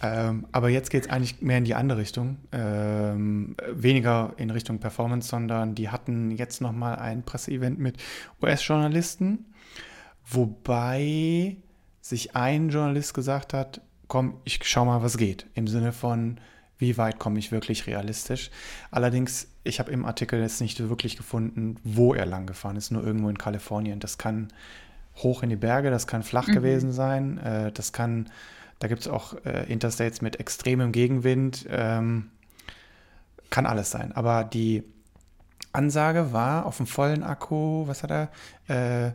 Ähm, 0.03 0.47
aber 0.53 0.69
jetzt 0.69 0.91
geht 0.91 1.05
es 1.05 1.11
eigentlich 1.11 1.41
mehr 1.41 1.59
in 1.59 1.65
die 1.65 1.75
andere 1.75 1.99
Richtung. 1.99 2.39
Ähm, 2.53 3.57
weniger 3.71 4.35
in 4.37 4.51
Richtung 4.51 4.81
Performance, 4.81 5.29
sondern 5.29 5.75
die 5.75 5.89
hatten 5.91 6.31
jetzt 6.33 6.61
nochmal 6.61 6.97
ein 6.97 7.23
Presseevent 7.23 7.79
mit 7.79 7.97
US-Journalisten, 8.43 9.47
wobei 10.27 11.57
sich 12.01 12.37
ein 12.37 12.69
Journalist 12.69 13.15
gesagt 13.15 13.55
hat, 13.55 13.81
komm, 14.09 14.41
ich 14.45 14.61
schau 14.65 14.85
mal, 14.85 15.03
was 15.03 15.17
geht. 15.17 15.47
Im 15.55 15.69
Sinne 15.69 15.93
von, 15.93 16.39
wie 16.79 16.97
weit 16.99 17.19
komme 17.19 17.39
ich 17.39 17.53
wirklich 17.53 17.87
realistisch. 17.87 18.51
Allerdings, 18.91 19.49
ich 19.63 19.79
habe 19.79 19.93
im 19.93 20.05
Artikel 20.05 20.41
jetzt 20.41 20.61
nicht 20.61 20.81
wirklich 20.81 21.17
gefunden, 21.17 21.77
wo 21.85 22.15
er 22.15 22.27
lang 22.27 22.47
gefahren 22.47 22.77
ist, 22.77 22.91
nur 22.91 23.05
irgendwo 23.05 23.29
in 23.29 23.39
Kalifornien. 23.39 24.01
Das 24.01 24.19
kann 24.19 24.49
hoch 25.17 25.43
in 25.43 25.51
die 25.51 25.57
Berge, 25.57 25.91
das 25.91 26.07
kann 26.07 26.23
flach 26.23 26.49
mhm. 26.49 26.53
gewesen 26.53 26.93
sein, 26.93 27.39
äh, 27.39 27.73
das 27.73 27.93
kann, 27.93 28.31
da 28.79 28.89
gibt 28.89 29.03
es 29.03 29.09
auch 29.09 29.35
äh, 29.45 29.71
Interstates 29.71 30.23
mit 30.23 30.41
extremem 30.41 30.93
Gegenwind, 30.93 31.67
ähm, 31.71 32.31
kann 33.51 33.67
alles 33.67 33.91
sein. 33.91 34.13
Aber 34.13 34.45
die 34.45 34.83
Ansage 35.73 36.33
war 36.33 36.67
auf 36.67 36.79
dem 36.79 36.87
vollen 36.87 37.23
Akku, 37.23 37.87
was 37.87 38.03
hat 38.03 38.11
er? 38.11 39.09
Äh, 39.09 39.13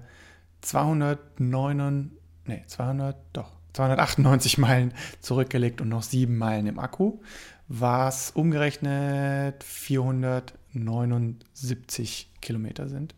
209, 0.61 2.11
nee, 2.45 2.63
200, 2.67 3.17
doch, 3.33 3.58
298 3.73 4.57
Meilen 4.57 4.93
zurückgelegt 5.21 5.81
und 5.81 5.89
noch 5.89 6.03
7 6.03 6.37
Meilen 6.37 6.67
im 6.67 6.79
Akku, 6.79 7.19
was 7.67 8.31
umgerechnet 8.31 9.61
479 9.63 12.29
Kilometer 12.41 12.87
sind. 12.87 13.15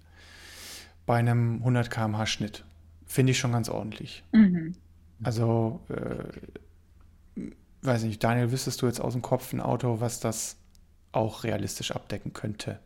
Bei 1.05 1.17
einem 1.17 1.57
100 1.59 1.89
km/h 1.89 2.25
Schnitt. 2.25 2.65
Finde 3.05 3.31
ich 3.31 3.39
schon 3.39 3.51
ganz 3.51 3.69
ordentlich. 3.69 4.23
Mhm. 4.31 4.75
Also, 5.23 5.81
äh, 5.89 6.23
weiß 7.81 8.03
nicht, 8.03 8.23
Daniel, 8.23 8.51
wüsstest 8.51 8.81
du 8.81 8.87
jetzt 8.87 9.01
aus 9.01 9.13
dem 9.13 9.21
Kopf 9.21 9.53
ein 9.53 9.61
Auto, 9.61 9.99
was 9.99 10.19
das 10.19 10.57
auch 11.11 11.43
realistisch 11.43 11.91
abdecken 11.91 12.33
könnte? 12.33 12.79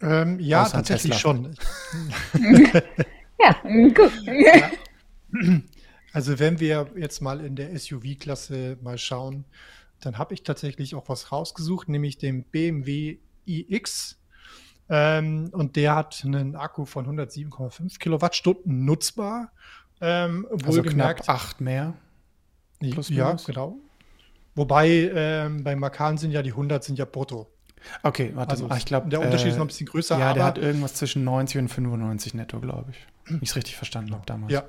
Ähm, 0.00 0.38
ja, 0.38 0.62
Außer 0.62 0.72
tatsächlich 0.72 1.18
schon. 1.18 1.54
ja, 3.40 3.56
gut. 3.62 4.12
Ja. 4.26 4.70
Also 6.18 6.40
wenn 6.40 6.58
wir 6.58 6.90
jetzt 6.96 7.20
mal 7.20 7.44
in 7.44 7.54
der 7.54 7.78
SUV-Klasse 7.78 8.76
mal 8.82 8.98
schauen, 8.98 9.44
dann 10.00 10.18
habe 10.18 10.34
ich 10.34 10.42
tatsächlich 10.42 10.96
auch 10.96 11.08
was 11.08 11.30
rausgesucht, 11.30 11.88
nämlich 11.88 12.18
den 12.18 12.42
BMW 12.42 13.18
iX. 13.46 14.18
Ähm, 14.88 15.48
und 15.52 15.76
der 15.76 15.94
hat 15.94 16.20
einen 16.24 16.56
Akku 16.56 16.86
von 16.86 17.06
107,5 17.06 18.00
Kilowattstunden 18.00 18.84
nutzbar. 18.84 19.52
Ähm, 20.00 20.48
also 20.64 20.82
knapp 20.82 21.28
acht 21.28 21.60
mehr. 21.60 21.94
Plus 22.80 23.10
ja, 23.10 23.26
minus. 23.26 23.44
genau. 23.44 23.76
Wobei 24.56 24.88
ähm, 25.14 25.62
bei 25.62 25.76
Makan 25.76 26.18
sind 26.18 26.32
ja 26.32 26.42
die 26.42 26.50
100 26.50 26.82
sind 26.82 26.98
ja 26.98 27.04
brutto. 27.04 27.48
Okay, 28.02 28.32
warte 28.34 28.50
also, 28.50 28.66
mal. 28.66 28.76
Ich 28.76 28.86
glaube, 28.86 29.08
der 29.08 29.20
Unterschied 29.20 29.46
äh, 29.46 29.50
ist 29.50 29.56
noch 29.56 29.66
ein 29.66 29.68
bisschen 29.68 29.86
größer. 29.86 30.18
Ja, 30.18 30.34
der 30.34 30.42
hat 30.42 30.58
irgendwas 30.58 30.94
zwischen 30.94 31.22
90 31.22 31.58
und 31.58 31.68
95 31.68 32.34
netto, 32.34 32.58
glaube 32.58 32.90
ich. 32.90 33.06
Wenn 33.26 33.40
ich 33.40 33.50
es 33.50 33.54
richtig 33.54 33.76
verstanden 33.76 34.12
habe 34.14 34.26
damals. 34.26 34.52
Ja, 34.52 34.64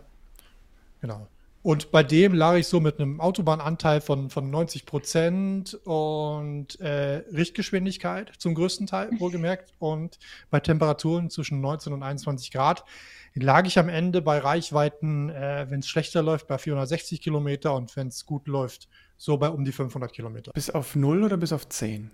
Genau. 1.02 1.28
Und 1.62 1.92
bei 1.92 2.04
dem 2.04 2.34
lag 2.34 2.56
ich 2.56 2.68
so 2.68 2.80
mit 2.80 3.00
einem 3.00 3.20
Autobahnanteil 3.20 4.00
von, 4.00 4.30
von 4.30 4.50
90 4.50 4.86
Prozent 4.86 5.74
und 5.84 6.80
äh, 6.80 7.24
Richtgeschwindigkeit 7.34 8.32
zum 8.38 8.56
größten 8.56 8.88
Teil, 8.88 9.10
wohlgemerkt. 9.20 9.74
Und 9.78 10.20
bei 10.50 10.62
Temperaturen 10.62 11.30
zwischen 11.30 11.60
19 11.60 11.92
und 11.92 12.02
21 12.02 12.52
Grad 12.52 12.86
lag 13.34 13.66
ich 13.68 13.78
am 13.78 13.90
Ende 13.90 14.22
bei 14.22 14.40
Reichweiten, 14.40 15.30
äh, 15.30 15.66
wenn 15.70 15.82
es 15.82 15.90
schlechter 15.90 16.24
läuft, 16.24 16.48
bei 16.48 16.58
460 16.58 17.22
Kilometer 17.22 17.76
und 17.76 17.96
wenn 17.98 18.08
es 18.08 18.26
gut 18.26 18.48
läuft, 18.48 18.88
so 19.18 19.38
bei 19.38 19.50
um 19.50 19.66
die 19.66 19.74
500 19.74 20.14
Kilometer. 20.14 20.54
Bis 20.54 20.70
auf 20.70 20.96
0 20.96 21.24
oder 21.24 21.38
bis 21.38 21.52
auf 21.52 21.68
10? 21.68 22.10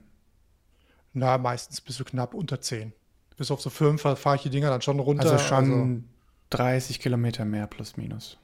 Na, 1.14 1.38
meistens 1.38 1.82
bis 1.82 1.98
so 1.98 2.04
knapp 2.04 2.34
unter 2.34 2.60
10. 2.60 2.94
Bis 3.38 3.52
auf 3.52 3.62
so 3.62 3.70
5 3.70 4.02
fahre 4.02 4.36
ich 4.38 4.42
die 4.42 4.50
Dinger 4.50 4.70
dann 4.70 4.82
schon 4.82 5.00
runter. 5.00 5.32
Also 5.32 5.38
schon 5.38 5.72
also, 5.72 6.02
30 6.50 7.00
Kilometer 7.00 7.46
mehr 7.46 7.68
plus 7.68 7.96
minus. 7.96 8.38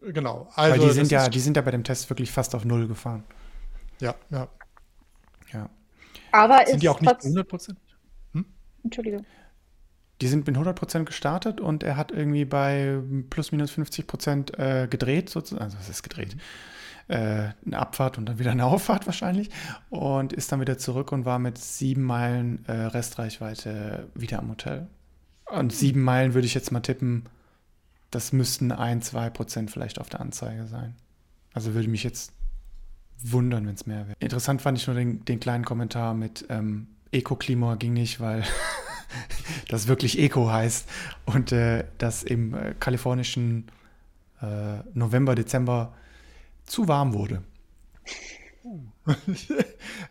Genau. 0.00 0.48
Also 0.54 0.72
Weil 0.80 0.88
die 0.88 0.94
sind 0.94 1.10
ja, 1.10 1.28
die 1.28 1.40
sind 1.40 1.56
ja 1.56 1.62
bei 1.62 1.70
dem 1.70 1.84
Test 1.84 2.08
wirklich 2.10 2.30
fast 2.30 2.54
auf 2.54 2.64
Null 2.64 2.88
gefahren. 2.88 3.24
Ja, 4.00 4.14
ja. 4.30 4.48
Ja. 5.52 5.70
Aber 6.32 6.66
sind 6.66 6.82
die 6.82 6.88
auch 6.88 7.00
nicht 7.00 7.24
100 7.24 7.48
Prozent? 7.48 7.78
Hm? 8.32 8.44
Entschuldigung. 8.84 9.24
Die 10.20 10.26
sind 10.26 10.46
mit 10.46 10.56
100 10.56 10.76
Prozent 10.76 11.06
gestartet 11.06 11.60
und 11.60 11.82
er 11.82 11.96
hat 11.96 12.10
irgendwie 12.10 12.44
bei 12.44 13.00
plus 13.30 13.52
minus 13.52 13.70
50 13.70 14.06
Prozent 14.06 14.58
äh, 14.58 14.88
gedreht, 14.88 15.30
sozusagen. 15.30 15.62
Also, 15.62 15.78
was 15.78 15.88
ist 15.88 16.02
gedreht? 16.02 16.34
Mhm. 16.34 16.40
Äh, 17.14 17.52
eine 17.64 17.78
Abfahrt 17.78 18.18
und 18.18 18.26
dann 18.26 18.38
wieder 18.38 18.50
eine 18.50 18.64
Auffahrt 18.66 19.06
wahrscheinlich. 19.06 19.50
Und 19.90 20.32
ist 20.32 20.50
dann 20.50 20.60
wieder 20.60 20.76
zurück 20.76 21.12
und 21.12 21.24
war 21.24 21.38
mit 21.38 21.58
sieben 21.58 22.02
Meilen 22.02 22.64
äh, 22.66 22.72
Restreichweite 22.72 24.08
wieder 24.14 24.40
am 24.40 24.50
Hotel. 24.50 24.88
Und 25.46 25.72
sieben 25.72 26.02
Meilen 26.02 26.34
würde 26.34 26.46
ich 26.46 26.54
jetzt 26.54 26.72
mal 26.72 26.80
tippen, 26.80 27.24
das 28.10 28.32
müssten 28.32 28.72
ein, 28.72 29.02
zwei 29.02 29.30
Prozent 29.30 29.70
vielleicht 29.70 30.00
auf 30.00 30.08
der 30.08 30.20
Anzeige 30.20 30.66
sein. 30.66 30.94
Also 31.52 31.74
würde 31.74 31.88
mich 31.88 32.04
jetzt 32.04 32.32
wundern, 33.18 33.66
wenn 33.66 33.74
es 33.74 33.86
mehr 33.86 34.06
wäre. 34.06 34.16
Interessant 34.20 34.62
fand 34.62 34.78
ich 34.78 34.86
nur 34.86 34.96
den, 34.96 35.24
den 35.24 35.40
kleinen 35.40 35.64
Kommentar 35.64 36.14
mit 36.14 36.46
ähm, 36.48 36.88
Eco-Klima 37.10 37.74
ging 37.74 37.92
nicht, 37.94 38.20
weil 38.20 38.44
das 39.68 39.88
wirklich 39.88 40.18
Eco 40.18 40.50
heißt 40.50 40.88
und 41.26 41.52
äh, 41.52 41.84
das 41.98 42.22
im 42.22 42.54
äh, 42.54 42.74
kalifornischen 42.78 43.66
äh, 44.40 44.78
November, 44.94 45.34
Dezember 45.34 45.94
zu 46.64 46.86
warm 46.86 47.12
wurde. 47.12 47.42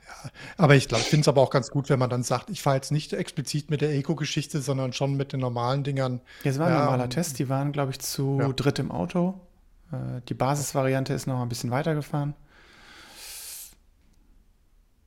aber 0.58 0.76
ich 0.76 0.88
glaube, 0.88 1.02
ich 1.02 1.10
finde 1.10 1.22
es 1.22 1.28
aber 1.28 1.42
auch 1.42 1.50
ganz 1.50 1.70
gut, 1.70 1.90
wenn 1.90 2.00
man 2.00 2.10
dann 2.10 2.24
sagt, 2.24 2.50
ich 2.50 2.62
fahre 2.62 2.78
jetzt 2.78 2.92
nicht 2.92 3.14
explizit 3.14 3.70
mit 3.70 3.82
der 3.82 3.94
Eco-Geschichte, 3.94 4.62
sondern 4.62 4.94
schon 4.94 5.16
mit 5.16 5.34
den 5.34 5.40
normalen 5.40 5.84
Dingern. 5.84 6.22
Es 6.44 6.60
war 6.60 6.68
ein 6.68 6.74
ja, 6.74 6.86
normaler 6.86 7.10
Test, 7.10 7.40
die 7.40 7.50
waren, 7.50 7.72
glaube 7.72 7.92
ich, 7.92 8.00
zu 8.00 8.38
ja. 8.40 8.48
dritt 8.50 8.80
im 8.80 8.92
Auto. 8.92 9.40
Äh, 9.92 10.22
die 10.28 10.34
Basisvariante 10.34 11.14
ist 11.14 11.28
noch 11.28 11.42
ein 11.42 11.50
bisschen 11.50 11.72
weitergefahren. 11.72 12.34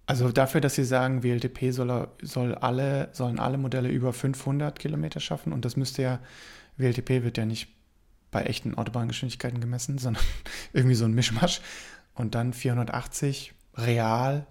Also 0.07 0.33
dafür, 0.33 0.61
dass 0.61 0.75
sie 0.75 0.85
sagen, 0.85 1.23
WLTP 1.23 1.71
soll, 1.71 2.09
soll 2.21 2.57
alle, 2.57 3.11
sollen 3.13 3.39
alle 3.39 3.59
Modelle 3.59 3.89
über 3.89 4.13
500 4.13 4.77
Kilometer 4.77 5.21
schaffen 5.21 5.53
und 5.53 5.65
das 5.65 5.77
müsste 5.77 6.03
ja, 6.03 6.19
WLTP 6.79 7.23
wird 7.23 7.39
ja 7.39 7.47
nicht 7.47 7.69
bei 8.31 8.43
echten 8.43 8.75
Autobahngeschwindigkeiten 8.77 9.61
gemessen, 9.61 9.99
sondern 9.99 10.23
irgendwie 10.73 10.95
so 10.97 11.05
ein 11.05 11.15
Mischmasch. 11.15 11.61
Und 12.15 12.35
dann 12.35 12.53
480 12.53 13.55
real. 13.77 14.47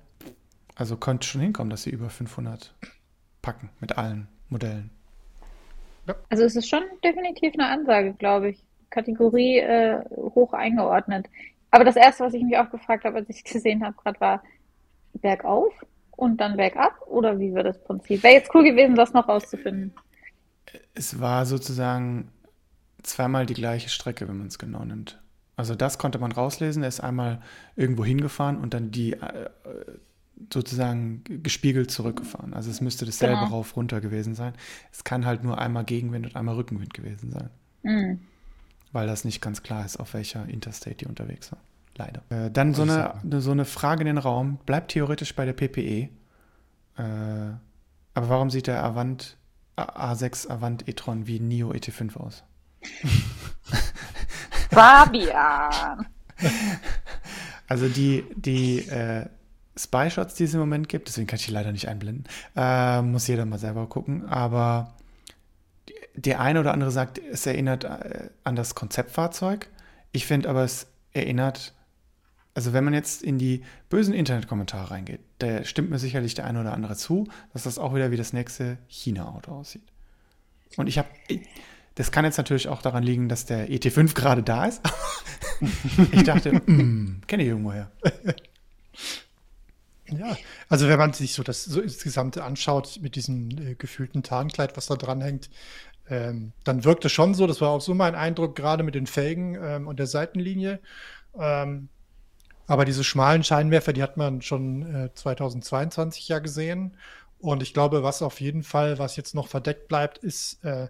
Also 0.79 0.95
könnte 0.95 1.27
schon 1.27 1.41
hinkommen, 1.41 1.69
dass 1.69 1.83
sie 1.83 1.89
über 1.89 2.09
500 2.09 2.73
packen 3.41 3.69
mit 3.81 3.97
allen 3.97 4.29
Modellen. 4.47 4.91
Ja. 6.07 6.15
Also 6.29 6.45
es 6.45 6.55
ist 6.55 6.69
schon 6.69 6.83
definitiv 7.03 7.53
eine 7.55 7.67
Ansage, 7.67 8.13
glaube 8.13 8.51
ich. 8.51 8.63
Kategorie 8.89 9.57
äh, 9.57 9.99
hoch 10.15 10.53
eingeordnet. 10.53 11.27
Aber 11.69 11.83
das 11.83 11.97
Erste, 11.97 12.23
was 12.23 12.33
ich 12.33 12.43
mich 12.43 12.57
auch 12.57 12.69
gefragt 12.69 13.03
habe, 13.03 13.17
als 13.17 13.29
ich 13.29 13.43
gesehen 13.53 13.83
habe, 13.83 13.97
gerade 14.01 14.21
war 14.21 14.43
bergauf 15.15 15.73
und 16.11 16.39
dann 16.39 16.55
bergab 16.55 17.01
oder 17.07 17.39
wie 17.39 17.53
wird 17.53 17.65
das 17.65 17.83
Prinzip? 17.83 18.23
Wäre 18.23 18.35
jetzt 18.35 18.55
cool 18.55 18.63
gewesen, 18.63 18.95
das 18.95 19.11
noch 19.11 19.27
rauszufinden. 19.27 19.93
Es 20.93 21.19
war 21.19 21.45
sozusagen 21.45 22.31
zweimal 23.03 23.45
die 23.45 23.53
gleiche 23.53 23.89
Strecke, 23.89 24.29
wenn 24.29 24.37
man 24.37 24.47
es 24.47 24.59
genau 24.59 24.85
nimmt. 24.85 25.21
Also 25.57 25.75
das 25.75 25.97
konnte 25.97 26.19
man 26.19 26.31
rauslesen. 26.31 26.83
Er 26.83 26.89
ist 26.89 27.01
einmal 27.01 27.41
irgendwo 27.75 28.05
hingefahren 28.05 28.57
und 28.57 28.73
dann 28.73 28.91
die 28.91 29.11
äh, 29.11 29.49
sozusagen 30.51 31.23
gespiegelt 31.43 31.91
zurückgefahren. 31.91 32.53
Also 32.53 32.71
es 32.71 32.81
müsste 32.81 33.05
dasselbe 33.05 33.35
genau. 33.35 33.49
rauf 33.49 33.75
runter 33.75 34.01
gewesen 34.01 34.35
sein. 34.35 34.53
Es 34.91 35.03
kann 35.03 35.25
halt 35.25 35.43
nur 35.43 35.59
einmal 35.59 35.83
Gegenwind 35.83 36.27
und 36.27 36.35
einmal 36.35 36.55
Rückenwind 36.55 36.93
gewesen 36.93 37.31
sein. 37.31 37.49
Mhm. 37.83 38.19
Weil 38.91 39.07
das 39.07 39.25
nicht 39.25 39.41
ganz 39.41 39.61
klar 39.61 39.85
ist, 39.85 39.97
auf 39.97 40.13
welcher 40.13 40.47
Interstate 40.47 40.95
die 40.95 41.05
unterwegs 41.05 41.51
war. 41.51 41.59
Leider. 41.95 42.21
Äh, 42.29 42.49
dann 42.49 42.73
so 42.73 42.83
eine, 42.83 43.13
so 43.41 43.51
eine 43.51 43.65
Frage 43.65 44.01
in 44.01 44.07
den 44.07 44.17
Raum. 44.17 44.57
Bleibt 44.65 44.91
theoretisch 44.91 45.35
bei 45.35 45.45
der 45.45 45.53
PPE. 45.53 46.09
Äh, 46.97 47.53
aber 48.13 48.29
warum 48.29 48.49
sieht 48.49 48.67
der 48.67 48.83
Avant 48.83 49.37
A6 49.77 50.49
Avant 50.49 50.87
e-tron 50.87 51.27
wie 51.27 51.39
Nio 51.39 51.71
ET5 51.71 52.17
aus? 52.17 52.43
Fabian. 54.71 56.05
Also 57.67 57.87
die, 57.87 58.25
die 58.35 58.79
äh, 58.87 59.25
Spy-Shots, 59.79 60.35
die 60.35 60.43
es 60.43 60.53
im 60.53 60.59
Moment 60.59 60.89
gibt. 60.89 61.07
Deswegen 61.07 61.27
kann 61.27 61.39
ich 61.39 61.45
die 61.45 61.51
leider 61.51 61.71
nicht 61.71 61.87
einblenden. 61.87 62.25
Äh, 62.55 63.01
muss 63.01 63.27
jeder 63.27 63.45
mal 63.45 63.59
selber 63.59 63.87
gucken. 63.87 64.27
Aber 64.27 64.93
der 66.15 66.39
eine 66.39 66.59
oder 66.59 66.73
andere 66.73 66.91
sagt, 66.91 67.17
es 67.17 67.45
erinnert 67.45 67.83
äh, 67.85 68.29
an 68.43 68.55
das 68.55 68.75
Konzeptfahrzeug. 68.75 69.69
Ich 70.11 70.25
finde 70.25 70.49
aber, 70.49 70.63
es 70.63 70.87
erinnert, 71.13 71.73
also 72.53 72.73
wenn 72.73 72.83
man 72.83 72.93
jetzt 72.93 73.23
in 73.23 73.37
die 73.37 73.63
bösen 73.89 74.13
Internetkommentare 74.13 74.91
reingeht, 74.91 75.21
da 75.39 75.63
stimmt 75.63 75.89
mir 75.89 75.99
sicherlich 75.99 76.33
der 76.33 76.45
eine 76.45 76.59
oder 76.59 76.73
andere 76.73 76.95
zu, 76.95 77.27
dass 77.53 77.63
das 77.63 77.77
auch 77.77 77.95
wieder 77.95 78.11
wie 78.11 78.17
das 78.17 78.33
nächste 78.33 78.77
China-Auto 78.87 79.51
aussieht. 79.51 79.83
Und 80.77 80.87
ich 80.87 80.97
habe, 80.97 81.07
das 81.95 82.11
kann 82.11 82.25
jetzt 82.25 82.37
natürlich 82.37 82.67
auch 82.67 82.81
daran 82.81 83.03
liegen, 83.03 83.29
dass 83.29 83.45
der 83.45 83.69
ET5 83.69 84.13
gerade 84.13 84.43
da 84.43 84.65
ist. 84.65 84.81
ich 86.11 86.23
dachte, 86.23 86.53
mm, 86.53 87.21
kenne 87.27 87.43
ich 87.43 87.49
irgendwoher. 87.49 87.91
Ja, 90.17 90.37
also 90.67 90.87
wenn 90.87 90.97
man 90.97 91.13
sich 91.13 91.33
so 91.33 91.43
das 91.43 91.63
so 91.63 91.81
insgesamt 91.81 92.37
anschaut 92.37 92.99
mit 93.01 93.15
diesem 93.15 93.49
äh, 93.51 93.75
gefühlten 93.75 94.23
Tarnkleid, 94.23 94.75
was 94.77 94.87
da 94.87 94.95
dran 94.95 95.21
hängt, 95.21 95.49
ähm, 96.09 96.53
dann 96.63 96.83
wirkt 96.83 97.05
es 97.05 97.11
schon 97.11 97.33
so, 97.33 97.45
das 97.47 97.61
war 97.61 97.69
auch 97.69 97.81
so 97.81 97.93
mein 97.93 98.15
Eindruck, 98.15 98.55
gerade 98.55 98.83
mit 98.83 98.95
den 98.95 99.07
Felgen 99.07 99.55
ähm, 99.61 99.87
und 99.87 99.99
der 99.99 100.07
Seitenlinie. 100.07 100.79
Ähm, 101.37 101.89
aber 102.67 102.85
diese 102.85 103.03
schmalen 103.03 103.43
Scheinwerfer, 103.43 103.93
die 103.93 104.03
hat 104.03 104.17
man 104.17 104.41
schon 104.41 105.05
äh, 105.05 105.13
2022 105.13 106.27
ja 106.27 106.39
gesehen. 106.39 106.95
Und 107.39 107.63
ich 107.63 107.73
glaube, 107.73 108.03
was 108.03 108.21
auf 108.21 108.41
jeden 108.41 108.63
Fall, 108.63 108.99
was 108.99 109.15
jetzt 109.15 109.33
noch 109.33 109.47
verdeckt 109.47 109.87
bleibt, 109.87 110.17
ist 110.17 110.63
äh, 110.63 110.87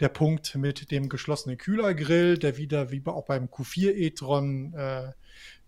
der 0.00 0.08
Punkt 0.08 0.54
mit 0.54 0.90
dem 0.90 1.08
geschlossenen 1.08 1.58
Kühlergrill, 1.58 2.38
der 2.38 2.56
wieder 2.56 2.90
wie 2.90 3.02
auch 3.06 3.26
beim 3.26 3.46
Q4 3.46 3.92
e-tron 3.92 4.74
äh, 4.74 5.12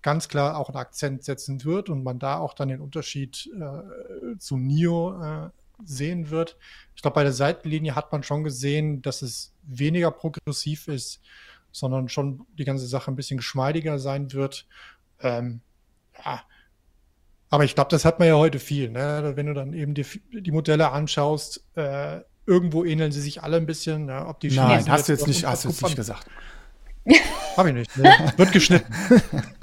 ganz 0.03 0.29
klar 0.29 0.59
auch 0.59 0.69
einen 0.69 0.77
Akzent 0.77 1.25
setzen 1.25 1.65
wird 1.65 1.89
und 1.89 2.03
man 2.03 2.19
da 2.19 2.39
auch 2.39 2.55
dann 2.55 2.69
den 2.69 2.81
Unterschied 2.81 3.49
äh, 3.59 4.37
zu 4.39 4.57
NIO 4.57 5.23
äh, 5.23 5.51
sehen 5.85 6.31
wird. 6.31 6.57
Ich 6.95 7.03
glaube, 7.03 7.15
bei 7.15 7.23
der 7.23 7.33
Seitenlinie 7.33 7.95
hat 7.95 8.13
man 8.13 8.23
schon 8.23 8.45
gesehen, 8.45 9.03
dass 9.03 9.23
es 9.23 9.53
weniger 9.63 10.11
progressiv 10.11 10.89
ist, 10.89 11.21
sondern 11.71 12.09
schon 12.09 12.47
die 12.59 12.65
ganze 12.65 12.87
Sache 12.87 13.11
ein 13.11 13.17
bisschen 13.17 13.39
geschmeidiger 13.39 13.99
sein 13.99 14.33
wird. 14.33 14.67
Ähm, 15.21 15.61
ja. 16.25 16.43
Aber 17.49 17.65
ich 17.65 17.75
glaube, 17.75 17.91
das 17.91 18.05
hat 18.05 18.19
man 18.19 18.29
ja 18.29 18.35
heute 18.35 18.59
viel. 18.59 18.91
Ne? 18.91 19.33
Wenn 19.35 19.47
du 19.47 19.55
dann 19.55 19.73
eben 19.73 19.95
die, 19.95 20.07
die 20.33 20.51
Modelle 20.51 20.91
anschaust, 20.91 21.65
äh, 21.75 22.21
irgendwo 22.47 22.85
ähneln 22.85 23.13
sie 23.13 23.21
sich 23.21 23.43
alle 23.43 23.57
ein 23.57 23.67
bisschen. 23.67 24.09
Ja? 24.09 24.29
Ob 24.29 24.41
die 24.41 24.51
Nein, 24.51 24.89
hast 24.89 25.09
du 25.09 25.13
jetzt 25.13 25.27
nicht, 25.27 25.45
hast 25.45 25.65
du 25.65 25.69
jetzt 25.69 25.83
nicht 25.83 25.97
gesagt. 25.97 26.27
Habe 27.57 27.69
ich 27.71 27.75
nicht. 27.75 27.97
Ne? 27.97 28.33
Wird 28.37 28.53
geschnitten. 28.53 28.93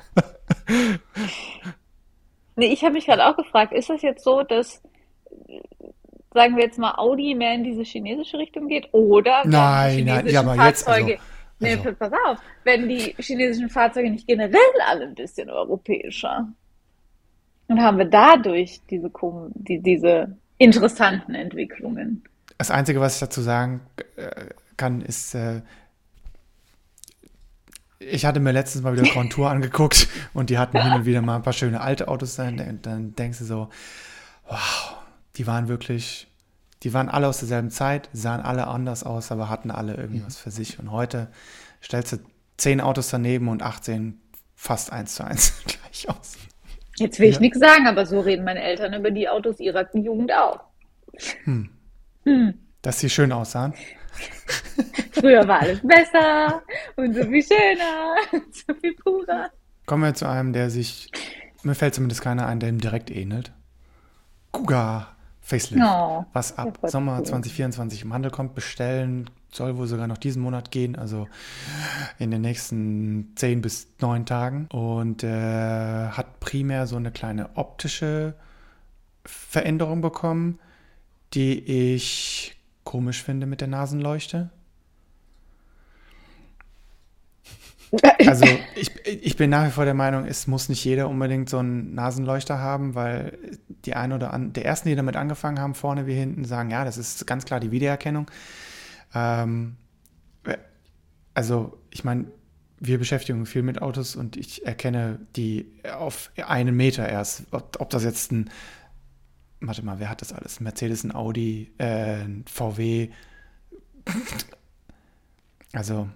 nee, 2.56 2.74
ich 2.74 2.84
habe 2.84 2.94
mich 2.94 3.06
gerade 3.06 3.26
auch 3.26 3.36
gefragt, 3.36 3.74
ist 3.74 3.90
das 3.90 4.02
jetzt 4.02 4.24
so, 4.24 4.44
dass 4.44 4.82
sagen 6.34 6.56
wir 6.56 6.64
jetzt 6.64 6.78
mal, 6.78 6.94
Audi 6.96 7.34
mehr 7.36 7.54
in 7.54 7.64
diese 7.64 7.84
chinesische 7.84 8.38
Richtung 8.38 8.68
geht 8.68 8.88
oder 8.92 9.42
nein, 9.46 10.06
nein, 10.06 10.28
ja, 10.28 10.42
aber 10.42 10.56
Fahrzeuge, 10.56 11.12
jetzt, 11.12 11.24
also, 11.62 11.90
nee, 11.90 11.96
pass 11.98 12.12
auf, 12.28 12.38
wenn 12.64 12.88
die 12.88 13.16
chinesischen 13.18 13.70
Fahrzeuge 13.70 14.12
nicht 14.12 14.28
generell 14.28 14.60
alle 14.88 15.06
ein 15.06 15.16
bisschen 15.16 15.50
europäischer 15.50 16.48
und 17.68 17.82
haben 17.82 17.98
wir 17.98 18.06
dadurch 18.06 18.82
diese, 18.90 19.12
die, 19.56 19.80
diese 19.80 20.36
interessanten 20.58 21.36
Entwicklungen. 21.36 22.24
Das 22.58 22.72
Einzige, 22.72 23.00
was 23.00 23.16
ich 23.16 23.20
dazu 23.22 23.42
sagen 23.42 23.82
äh, 24.18 24.48
kann, 24.76 25.02
ist, 25.02 25.34
äh, 25.34 25.62
ich 28.00 28.26
hatte 28.26 28.40
mir 28.40 28.52
letztens 28.52 28.84
mal 28.84 28.98
wieder 28.98 29.30
Tour 29.30 29.50
angeguckt 29.50 30.08
und 30.34 30.50
die 30.50 30.58
hatten 30.58 30.82
hin 30.82 30.94
und 30.94 31.06
wieder 31.06 31.22
mal 31.22 31.36
ein 31.36 31.44
paar 31.44 31.54
schöne 31.54 31.82
alte 31.82 32.08
Autos 32.08 32.36
dann, 32.36 32.60
und 32.60 32.86
dann 32.86 33.14
denkst 33.16 33.40
du 33.40 33.46
so, 33.46 33.70
wow, 34.48 34.96
die 35.36 35.46
waren 35.46 35.68
wirklich, 35.68 36.28
die 36.84 36.94
waren 36.94 37.10
alle 37.10 37.28
aus 37.28 37.40
derselben 37.40 37.70
Zeit, 37.70 38.10
sahen 38.14 38.42
alle 38.42 38.68
anders 38.68 39.04
aus, 39.04 39.32
aber 39.32 39.50
hatten 39.50 39.70
alle 39.70 39.96
irgendwas 39.96 40.38
mhm. 40.38 40.42
für 40.42 40.52
sich. 40.52 40.80
Und 40.80 40.92
heute 40.92 41.28
stellst 41.84 42.14
du 42.14 42.18
zehn 42.58 42.82
Autos 42.82 43.10
daneben 43.10 43.50
und 43.50 43.62
18 43.62 44.20
fast 44.56 44.92
eins 44.92 45.16
zu 45.16 45.24
eins 45.24 45.62
gleich 45.68 46.10
aus. 46.10 46.38
Jetzt 46.98 47.20
will 47.20 47.30
ich 47.30 47.36
ja. 47.36 47.42
nichts 47.42 47.60
sagen, 47.60 47.88
aber 47.88 48.06
so 48.06 48.20
reden 48.20 48.44
meine 48.44 48.62
Eltern 48.62 48.94
über 48.94 49.12
die 49.12 49.30
Autos 49.30 49.60
ihrer 49.60 49.88
Jugend 49.96 50.34
auch. 50.34 50.60
Hm. 51.46 51.70
Hm. 52.24 52.54
Dass 52.82 53.00
sie 53.00 53.10
schön 53.10 53.32
aussahen. 53.32 53.74
Früher 55.12 55.48
war 55.48 55.62
alles 55.62 55.80
besser 55.82 56.62
und 56.96 57.14
so 57.14 57.24
viel 57.24 57.44
schöner, 57.44 58.16
so 58.52 58.74
viel 58.76 58.96
purer. 58.96 59.50
Kommen 59.86 60.04
wir 60.04 60.14
zu 60.14 60.28
einem, 60.28 60.54
der 60.54 60.70
sich, 60.70 61.12
mir 61.64 61.76
fällt 61.76 61.96
zumindest 61.96 62.22
keiner 62.22 62.48
ein, 62.48 62.60
der 62.60 62.70
ihm 62.70 62.80
direkt 62.80 63.10
ähnelt. 63.10 63.52
Kuga. 64.52 65.16
Facelift, 65.50 65.84
oh, 65.84 66.26
was 66.32 66.60
ab 66.60 66.78
Sommer 66.84 67.18
cool. 67.18 67.26
2024 67.26 68.04
im 68.04 68.14
Handel 68.14 68.30
kommt, 68.30 68.54
bestellen, 68.54 69.32
soll 69.52 69.78
wohl 69.78 69.88
sogar 69.88 70.06
noch 70.06 70.20
diesen 70.20 70.44
Monat 70.44 70.70
gehen, 70.70 70.96
also 70.96 71.28
in 72.20 72.30
den 72.30 72.42
nächsten 72.42 73.32
10 73.36 73.62
bis 73.64 73.88
9 74.00 74.28
Tagen. 74.28 74.68
Und 74.72 75.24
äh, 75.24 76.10
hat 76.10 76.40
primär 76.40 76.86
so 76.86 76.98
eine 76.98 77.12
kleine 77.12 77.50
optische 77.56 78.36
Veränderung 79.26 80.02
bekommen, 80.02 80.60
die 81.34 81.96
ich 81.96 82.59
komisch 82.90 83.22
finde 83.22 83.46
mit 83.46 83.62
der 83.62 83.68
Nasenleuchte. 83.68 84.50
Also 88.26 88.46
ich, 88.76 89.06
ich 89.06 89.38
bin 89.38 89.52
nach 89.52 89.68
wie 89.68 89.72
vor 89.72 89.86
der 89.86 89.94
Meinung, 89.94 90.26
es 90.26 90.48
muss 90.48 90.70
nicht 90.70 90.84
jeder 90.84 91.08
unbedingt 91.08 91.50
so 91.50 91.60
einen 91.60 91.94
Nasenleuchter 91.94 92.58
haben, 92.58 92.96
weil 92.96 93.38
die 93.86 93.94
ein 93.94 94.12
oder 94.12 94.34
an, 94.34 94.54
der 94.54 94.66
ersten, 94.66 94.90
die 94.90 94.96
damit 94.96 95.18
angefangen 95.18 95.60
haben, 95.60 95.76
vorne 95.76 96.08
wie 96.08 96.16
hinten, 96.16 96.46
sagen, 96.46 96.72
ja, 96.72 96.84
das 96.84 96.98
ist 96.98 97.28
ganz 97.28 97.46
klar 97.46 97.60
die 97.60 97.70
Wiedererkennung. 97.70 98.26
Ähm, 99.14 99.76
also 101.36 101.78
ich 101.92 102.04
meine, 102.04 102.26
wir 102.80 102.98
beschäftigen 102.98 103.46
viel 103.46 103.62
mit 103.62 103.84
Autos 103.84 104.16
und 104.16 104.36
ich 104.36 104.66
erkenne 104.66 105.20
die 105.36 105.72
auf 105.96 106.32
einen 106.44 106.76
Meter 106.76 107.08
erst, 107.08 107.44
ob, 107.52 107.80
ob 107.80 107.92
das 107.92 108.04
jetzt 108.04 108.32
ein, 108.32 108.50
warte 109.62 109.84
mal, 109.84 110.00
wer 110.00 110.10
hat 110.10 110.22
das 110.22 110.34
alles? 110.34 110.60
Mercedes, 110.60 111.04
ein 111.04 111.14
Audi, 111.14 111.72
äh, 111.78 112.24
ein 112.24 112.46
VW. 112.48 113.10
Also 115.72 116.10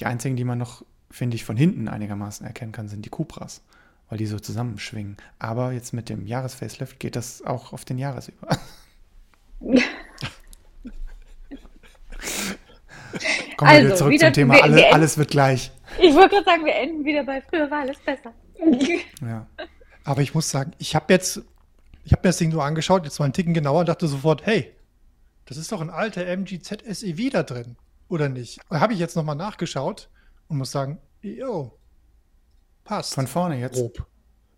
die 0.00 0.06
einzigen, 0.06 0.34
die 0.36 0.44
man 0.44 0.56
noch, 0.56 0.82
finde 1.10 1.34
ich, 1.34 1.44
von 1.44 1.54
hinten 1.54 1.86
einigermaßen 1.86 2.46
erkennen 2.46 2.72
kann, 2.72 2.88
sind 2.88 3.04
die 3.04 3.10
Cupras, 3.10 3.62
weil 4.08 4.16
die 4.16 4.24
so 4.24 4.38
zusammenschwingen. 4.38 5.18
Aber 5.38 5.72
jetzt 5.72 5.92
mit 5.92 6.08
dem 6.08 6.26
Jahresfacelift 6.26 6.98
geht 6.98 7.14
das 7.14 7.42
auch 7.42 7.74
auf 7.74 7.84
den 7.84 7.98
Jahres 7.98 8.28
über. 8.28 8.48
Kommen 13.56 13.70
also, 13.70 13.80
wir 13.80 13.86
wieder 13.86 13.96
zurück 13.96 14.12
wieder, 14.12 14.26
zum 14.28 14.32
Thema, 14.34 14.54
wir, 14.54 14.62
alle, 14.62 14.76
wir 14.76 14.94
alles 14.94 15.18
wird 15.18 15.30
gleich. 15.30 15.72
Ich 16.00 16.14
wollte 16.14 16.36
gerade 16.36 16.44
sagen, 16.44 16.64
wir 16.64 16.74
enden 16.74 17.04
wieder 17.04 17.24
bei 17.24 17.42
früher 17.42 17.70
war 17.70 17.80
alles 17.80 17.98
besser. 17.98 18.32
ja. 19.20 19.46
Aber 20.04 20.22
ich 20.22 20.32
muss 20.34 20.50
sagen, 20.50 20.72
ich 20.78 20.94
habe 20.94 21.12
jetzt, 21.12 21.42
ich 22.08 22.12
habe 22.12 22.22
mir 22.26 22.30
das 22.30 22.38
Ding 22.38 22.50
so 22.50 22.62
angeschaut, 22.62 23.04
jetzt 23.04 23.18
mal 23.18 23.26
einen 23.26 23.34
Ticken 23.34 23.52
genauer 23.52 23.80
und 23.80 23.88
dachte 23.90 24.08
sofort, 24.08 24.46
hey, 24.46 24.74
das 25.44 25.58
ist 25.58 25.70
doch 25.70 25.82
ein 25.82 25.90
alter 25.90 26.26
MG 26.26 26.58
ZSEV 26.58 27.28
da 27.30 27.42
drin 27.42 27.76
oder 28.08 28.30
nicht? 28.30 28.60
Habe 28.70 28.94
ich 28.94 28.98
jetzt 28.98 29.14
nochmal 29.14 29.36
nachgeschaut 29.36 30.08
und 30.48 30.56
muss 30.56 30.70
sagen, 30.70 31.02
jo, 31.20 31.78
passt. 32.82 33.12
Von 33.12 33.26
vorne 33.26 33.60
jetzt? 33.60 33.74
Grob. 33.74 34.06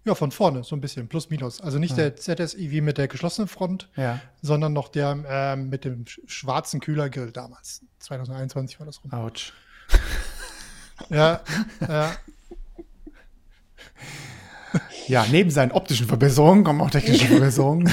Ja, 0.05 0.15
von 0.15 0.31
vorne, 0.31 0.63
so 0.63 0.77
ein 0.77 0.81
bisschen, 0.81 1.09
plus 1.09 1.29
minus. 1.29 1.61
Also 1.61 1.81
nicht 1.81 1.99
ja. 1.99 2.09
der 2.09 2.15
ZSI 2.15 2.81
mit 2.83 2.99
der 2.99 3.09
geschlossenen 3.09 3.49
Front, 3.49 3.91
ja. 3.97 4.21
sondern 4.43 4.73
noch 4.73 4.89
der 4.89 5.19
äh, 5.29 5.57
mit 5.57 5.85
dem 5.85 6.05
schwarzen 6.07 6.79
Kühlergrill 6.79 7.33
damals. 7.33 7.85
2021 7.99 8.79
war 8.79 8.87
das 8.87 9.03
rum. 9.03 9.13
Autsch. 9.13 9.53
ja, 11.09 11.41
ja. 11.81 12.13
Ja, 15.11 15.27
neben 15.29 15.51
seinen 15.51 15.73
optischen 15.73 16.07
Verbesserungen 16.07 16.63
kommen 16.63 16.81
auch 16.81 16.91
technische 16.91 17.27
Verbesserungen. 17.27 17.91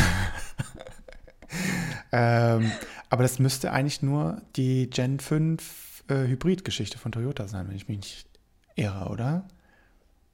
ähm, 2.12 2.72
aber 3.10 3.24
das 3.24 3.40
müsste 3.40 3.72
eigentlich 3.72 4.04
nur 4.04 4.44
die 4.56 4.88
Gen 4.88 5.20
5 5.20 6.04
äh, 6.10 6.14
Hybrid-Geschichte 6.28 7.00
von 7.00 7.12
Toyota 7.12 7.48
sein, 7.48 7.68
wenn 7.68 7.76
ich 7.76 7.88
mich 7.88 7.98
nicht 7.98 8.28
irre, 8.76 9.10
oder? 9.10 9.46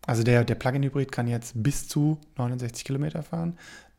Also 0.06 0.24
der, 0.24 0.44
der 0.44 0.56
Plug-in-Hybrid 0.56 1.10
kann 1.10 1.28
jetzt 1.28 1.54
bis 1.56 1.88
zu 1.88 2.20
69 2.36 2.84
Kilometer 2.84 3.24
fahren. 3.24 3.58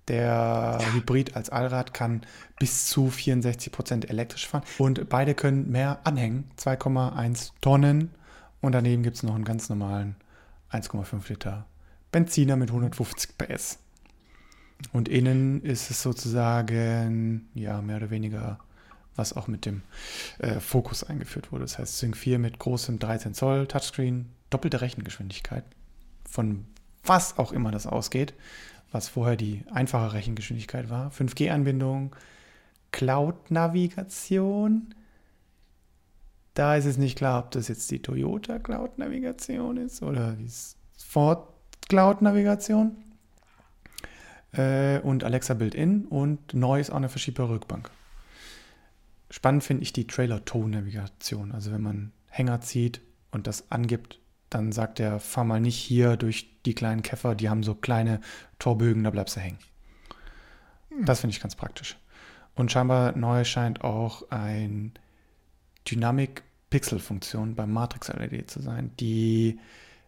Der 0.09 0.79
ja. 0.79 0.93
Hybrid 0.93 1.37
als 1.37 1.49
Allrad 1.49 1.95
kann 1.95 2.21
bis 2.59 2.85
zu 2.85 3.09
64 3.09 3.73
Prozent 3.73 4.11
elektrisch 4.11 4.47
fahren. 4.47 4.65
Und 4.77 5.09
beide 5.09 5.35
können 5.35 5.71
mehr 5.71 6.01
anhängen, 6.05 6.51
2,1 6.59 7.53
Tonnen. 7.63 8.11
Und 8.61 8.73
daneben 8.73 9.03
gibt 9.03 9.17
es 9.17 9.23
noch 9.23 9.35
einen 9.35 9.47
ganz 9.47 9.71
normalen 9.71 10.17
1,5 10.71 11.31
Liter 11.31 11.65
Benziner 12.15 12.55
mit 12.55 12.71
150 12.71 13.37
PS. 13.37 13.81
Und 14.93 15.09
innen 15.09 15.63
ist 15.63 15.91
es 15.91 16.01
sozusagen, 16.01 17.49
ja, 17.55 17.83
mehr 17.83 17.97
oder 17.97 18.11
weniger, 18.11 18.61
was 19.17 19.33
auch 19.33 19.49
mit 19.49 19.67
dem 19.67 19.83
äh, 20.39 20.61
Fokus 20.61 21.03
eingeführt 21.03 21.51
wurde. 21.51 21.65
Das 21.65 21.77
heißt, 21.77 21.99
Sync 21.99 22.17
4 22.17 22.39
mit 22.39 22.61
großem 22.61 23.01
13 23.01 23.35
Zoll 23.35 23.67
Touchscreen, 23.67 24.31
doppelte 24.49 24.81
Rechengeschwindigkeit 24.81 25.65
von 26.25 26.67
was 27.03 27.37
auch 27.37 27.51
immer 27.51 27.73
das 27.73 27.89
ausgeht, 27.89 28.35
was 28.93 29.09
vorher 29.09 29.35
die 29.35 29.65
einfache 29.73 30.13
Rechengeschwindigkeit 30.13 30.91
war. 30.91 31.11
5G-Anbindung, 31.11 32.15
Cloud-Navigation. 32.93 34.95
Da 36.55 36.77
ist 36.77 36.85
es 36.85 36.97
nicht 36.97 37.19
klar, 37.19 37.41
ob 37.41 37.51
das 37.51 37.67
jetzt 37.67 37.91
die 37.91 38.01
Toyota 38.01 38.61
Cloud-Navigation 38.61 39.79
ist 39.79 40.01
oder 40.01 40.35
die 40.35 40.53
Ford 40.97 41.54
Cloud-Navigation. 41.89 42.97
Äh, 44.53 45.01
und 45.01 45.25
Alexa 45.25 45.55
Built-In 45.55 46.07
und 46.07 46.55
neu 46.55 46.81
ist 46.81 46.91
auch 46.91 46.97
eine 46.97 47.09
verschiebbare 47.09 47.51
Rückbank. 47.51 47.91
Spannend 49.31 49.65
finde 49.65 49.83
ich 49.83 49.93
die 49.93 50.07
Trailer-Tow-Navigation. 50.07 51.53
Also 51.53 51.73
wenn 51.73 51.83
man 51.83 52.13
Hänger 52.29 52.61
zieht 52.61 53.01
und 53.31 53.47
das 53.47 53.71
angibt, 53.71 54.21
dann 54.51 54.71
sagt 54.71 55.01
er, 55.01 55.19
fahr 55.19 55.45
mal 55.45 55.61
nicht 55.61 55.77
hier 55.77 56.17
durch 56.17 56.61
die 56.65 56.75
kleinen 56.75 57.03
Käfer, 57.03 57.35
die 57.35 57.49
haben 57.49 57.65
so 57.65 57.75
kleine 57.75 58.21
Torbögen, 58.61 59.03
da 59.03 59.11
bleibst 59.11 59.37
du 59.37 59.41
hängen. 59.41 59.59
Hm. 60.91 61.05
Das 61.05 61.21
finde 61.21 61.35
ich 61.35 61.41
ganz 61.41 61.57
praktisch. 61.57 61.97
Und 62.55 62.71
scheinbar 62.71 63.17
neu 63.17 63.45
scheint 63.45 63.83
auch 63.83 64.31
ein 64.31 64.93
Dynamic 65.91 66.45
Pixel 66.71 66.99
Funktion 66.99 67.55
beim 67.55 67.73
Matrix 67.73 68.09
LED 68.09 68.51
zu 68.51 68.63
sein, 68.63 68.93
die 69.01 69.59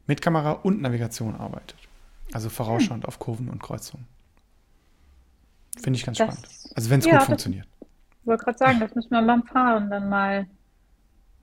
mit 0.06 0.22
Kamera 0.22 0.52
und 0.52 0.80
Navigation 0.80 1.34
arbeitet. 1.34 1.76
Also 2.32 2.48
vorausschauend 2.48 3.04
hm. 3.04 3.08
auf 3.08 3.18
Kurven 3.18 3.48
und 3.48 3.62
Kreuzungen. 3.62 4.06
Finde 5.80 5.98
ich 5.98 6.06
ganz 6.06 6.18
das, 6.18 6.26
spannend. 6.26 6.48
Also 6.74 6.90
wenn 6.90 7.00
es 7.00 7.06
ja, 7.06 7.18
gut 7.18 7.26
funktioniert. 7.26 7.66
Ich 7.80 8.26
wollte 8.26 8.44
gerade 8.44 8.58
sagen, 8.58 8.80
das 8.80 8.94
müssen 8.94 9.10
wir 9.10 9.22
beim 9.22 9.42
Fahren 9.44 9.90
dann 9.90 10.08
mal 10.08 10.46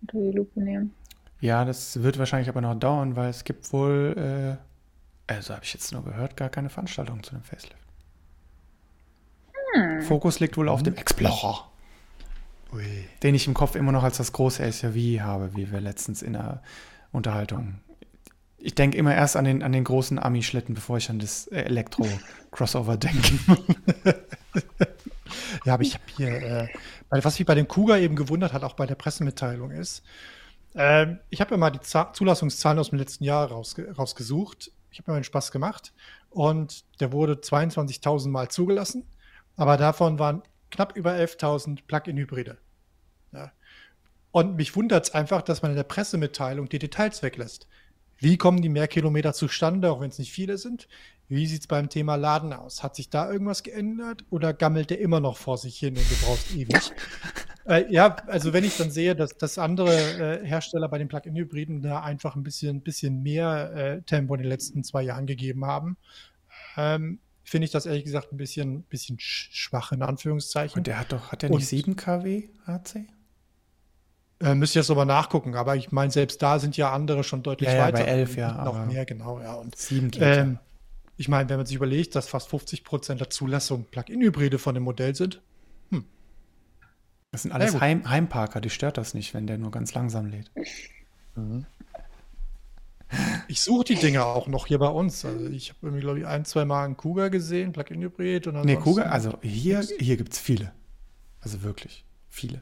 unter 0.02 0.18
die 0.18 0.32
Lupe 0.32 0.60
nehmen. 0.60 0.94
Ja, 1.40 1.66
das 1.66 2.02
wird 2.02 2.18
wahrscheinlich 2.20 2.50
aber 2.50 2.62
noch 2.62 2.76
dauern, 2.76 3.16
weil 3.16 3.30
es 3.30 3.44
gibt 3.44 3.72
wohl, 3.74 4.58
äh, 5.28 5.34
also 5.34 5.54
habe 5.54 5.64
ich 5.64 5.74
jetzt 5.74 5.92
nur 5.92 6.04
gehört, 6.04 6.38
gar 6.38 6.50
keine 6.50 6.70
Veranstaltung 6.70 7.24
zu 7.24 7.36
dem 7.36 7.44
Facelift. 7.44 7.78
Hm. 9.74 10.02
Fokus 10.04 10.40
liegt 10.40 10.58
wohl 10.58 10.70
auf 10.70 10.80
hm. 10.80 10.86
dem 10.86 10.96
Explorer. 10.96 11.70
Ui. 12.74 13.08
Den 13.22 13.36
ich 13.36 13.48
im 13.48 13.54
Kopf 13.54 13.76
immer 13.76 13.92
noch 13.92 14.04
als 14.04 14.18
das 14.18 14.32
große 14.32 14.70
SUV 14.72 15.22
habe, 15.22 15.56
wie 15.56 15.72
wir 15.72 15.80
letztens 15.80 16.22
in 16.22 16.34
der 16.34 16.62
Unterhaltung. 17.12 17.76
Ich 18.66 18.76
denke 18.76 18.98
immer 18.98 19.14
erst 19.14 19.36
an 19.36 19.44
den, 19.44 19.62
an 19.62 19.74
den 19.74 19.84
großen 19.84 20.18
Ami-Schlitten, 20.18 20.74
bevor 20.74 20.96
ich 20.96 21.10
an 21.10 21.20
das 21.20 21.48
Elektro-Crossover 21.48 22.96
denke. 22.98 23.38
ja, 25.66 25.74
aber 25.74 25.84
ich 25.84 25.96
habe 25.96 26.04
hier, 26.16 26.30
äh, 26.30 26.68
was 27.10 27.38
mich 27.38 27.46
bei 27.46 27.56
dem 27.56 27.68
Kuga 27.68 27.98
eben 27.98 28.16
gewundert 28.16 28.54
hat, 28.54 28.64
auch 28.64 28.76
bei 28.76 28.86
der 28.86 28.96
Pressemitteilung 28.96 29.72
ist, 29.72 30.02
äh, 30.76 31.08
ich 31.30 31.42
habe 31.42 31.58
mal 31.58 31.72
die 31.72 31.82
Z 31.82 32.16
Zulassungszahlen 32.16 32.80
aus 32.80 32.92
dem 32.92 33.00
letzten 33.00 33.26
Jahr 33.26 33.50
rausge 33.50 33.94
rausgesucht. 33.94 34.72
Ich 34.92 35.00
habe 35.00 35.12
mir 35.12 35.16
einen 35.16 35.26
Spaß 35.26 35.52
gemacht 35.52 35.92
und 36.30 36.86
der 37.02 37.12
wurde 37.12 37.34
22.000 37.34 38.30
Mal 38.30 38.48
zugelassen, 38.48 39.06
aber 39.58 39.76
davon 39.76 40.20
waren 40.20 40.42
knapp 40.72 40.96
über 40.96 41.12
11.000 41.12 41.80
Plug-in-Hybride. 41.86 42.58
Ja. 43.34 43.52
Und 44.32 44.56
mich 44.56 44.74
wundert 44.78 45.04
es 45.04 45.14
einfach, 45.14 45.42
dass 45.42 45.64
man 45.64 45.72
in 45.72 45.78
der 45.78 45.84
Pressemitteilung 45.84 46.70
die 46.70 46.80
Details 46.80 47.22
weglässt. 47.24 47.68
Wie 48.24 48.38
kommen 48.38 48.62
die 48.62 48.70
Mehrkilometer 48.70 49.34
zustande, 49.34 49.92
auch 49.92 50.00
wenn 50.00 50.10
es 50.10 50.18
nicht 50.18 50.32
viele 50.32 50.58
sind? 50.58 50.88
Wie 51.28 51.46
sieht 51.46 51.62
es 51.62 51.68
beim 51.68 51.90
Thema 51.90 52.16
Laden 52.16 52.54
aus? 52.54 52.82
Hat 52.82 52.96
sich 52.96 53.10
da 53.10 53.30
irgendwas 53.30 53.64
geändert 53.64 54.24
oder 54.30 54.54
gammelt 54.54 54.92
der 54.92 55.02
immer 55.02 55.20
noch 55.20 55.36
vor 55.36 55.58
sich 55.58 55.78
hin 55.78 55.98
und 55.98 56.10
du 56.10 56.16
brauchst 56.26 56.56
ewig? 56.56 56.92
äh, 57.68 57.92
ja, 57.92 58.16
also 58.28 58.54
wenn 58.54 58.64
ich 58.64 58.78
dann 58.78 58.92
sehe, 58.92 59.14
dass, 59.14 59.38
dass 59.38 59.58
andere 59.58 60.40
äh, 60.42 60.48
Hersteller 60.48 60.88
bei 60.88 61.00
den 61.00 61.10
Plug-in-Hybriden 61.10 61.82
da 61.82 62.02
einfach 62.02 62.38
ein 62.38 62.44
bisschen, 62.44 62.80
bisschen 62.80 63.24
mehr 63.24 63.74
äh, 63.76 64.02
Tempo 64.04 64.36
in 64.36 64.42
den 64.42 64.50
letzten 64.50 64.86
zwei 64.86 65.04
Jahren 65.04 65.26
gegeben 65.26 65.66
haben, 65.66 65.98
ähm, 66.78 67.20
finde 67.44 67.66
ich 67.66 67.72
das 67.72 67.86
ehrlich 67.86 68.06
gesagt 68.06 68.32
ein 68.32 68.38
bisschen, 68.38 68.84
bisschen 68.84 69.18
schwach 69.20 69.92
in 69.92 70.02
Anführungszeichen. 70.02 70.78
Und 70.78 70.88
der 70.88 70.98
hat 70.98 71.12
doch, 71.12 71.34
hat 71.34 71.42
der 71.42 71.50
nicht 71.50 71.58
und, 71.58 71.66
7 71.66 71.98
kW 71.98 72.48
AC? 72.68 73.06
Äh, 74.40 74.56
müsste 74.56 74.80
ich 74.80 74.84
jetzt 74.84 74.90
nochmal 74.90 75.06
nachgucken, 75.06 75.56
aber 75.56 75.76
ich 75.76 75.92
meine, 75.92 76.12
selbst 76.12 76.42
da 76.42 76.60
sind 76.60 76.76
ja 76.76 76.92
andere 76.92 77.24
schon 77.24 77.44
deutlich 77.44 77.70
ja, 77.70 77.76
ja, 77.76 77.84
weiter. 77.86 78.04
Bei 78.04 78.10
11, 78.10 78.36
ja. 78.36 78.64
Noch 78.64 78.86
mehr, 78.86 79.06
genau, 79.06 79.40
ja. 79.40 79.54
Und 79.54 79.76
7 79.76 80.12
geht. 80.12 80.22
Ähm, 80.22 80.60
ich 81.18 81.28
meine, 81.28 81.48
wenn 81.50 81.58
man 81.58 81.66
sich 81.66 81.76
überlegt, 81.76 82.16
dass 82.16 82.28
fast 82.28 82.50
50 82.50 82.84
Prozent 82.84 83.22
der 83.22 83.30
Zulassung 83.30 83.86
Plug-in-Hybride 83.86 84.58
von 84.58 84.74
dem 84.74 84.84
Modell 84.84 85.16
sind. 85.16 85.42
Hm. 85.92 86.06
Das 87.32 87.44
sind 87.44 87.52
alles 87.52 87.80
Heim 87.80 88.10
Heimparker, 88.10 88.62
die 88.62 88.70
stört 88.70 88.98
das 88.98 89.14
nicht, 89.14 89.34
wenn 89.34 89.48
der 89.48 89.58
nur 89.58 89.72
ganz 89.72 89.94
langsam 89.94 90.26
lädt. 90.28 90.52
Mhm. 91.36 91.66
Ich 93.48 93.62
suche 93.62 93.86
die 93.86 93.96
Dinger 93.96 94.26
auch 94.26 94.48
noch 94.48 94.66
hier 94.66 94.80
bei 94.80 94.88
uns. 94.88 95.24
Also 95.24 95.48
ich 95.48 95.70
habe 95.70 95.80
irgendwie, 95.84 96.02
glaube 96.02 96.20
ich, 96.20 96.26
ein, 96.26 96.46
zwei 96.46 96.66
Mal 96.66 96.86
einen 96.86 96.98
Kuga 96.98 97.28
gesehen, 97.28 97.72
Plug-in-Hybrid. 97.72 98.48
Nee, 98.64 98.76
Kuga, 98.78 99.04
also 99.04 99.38
hier, 99.42 99.82
hier 100.00 100.18
gibt 100.18 100.34
es 100.34 100.40
viele. 100.40 100.72
Also 101.40 101.62
wirklich 101.62 102.06
viele. 102.30 102.62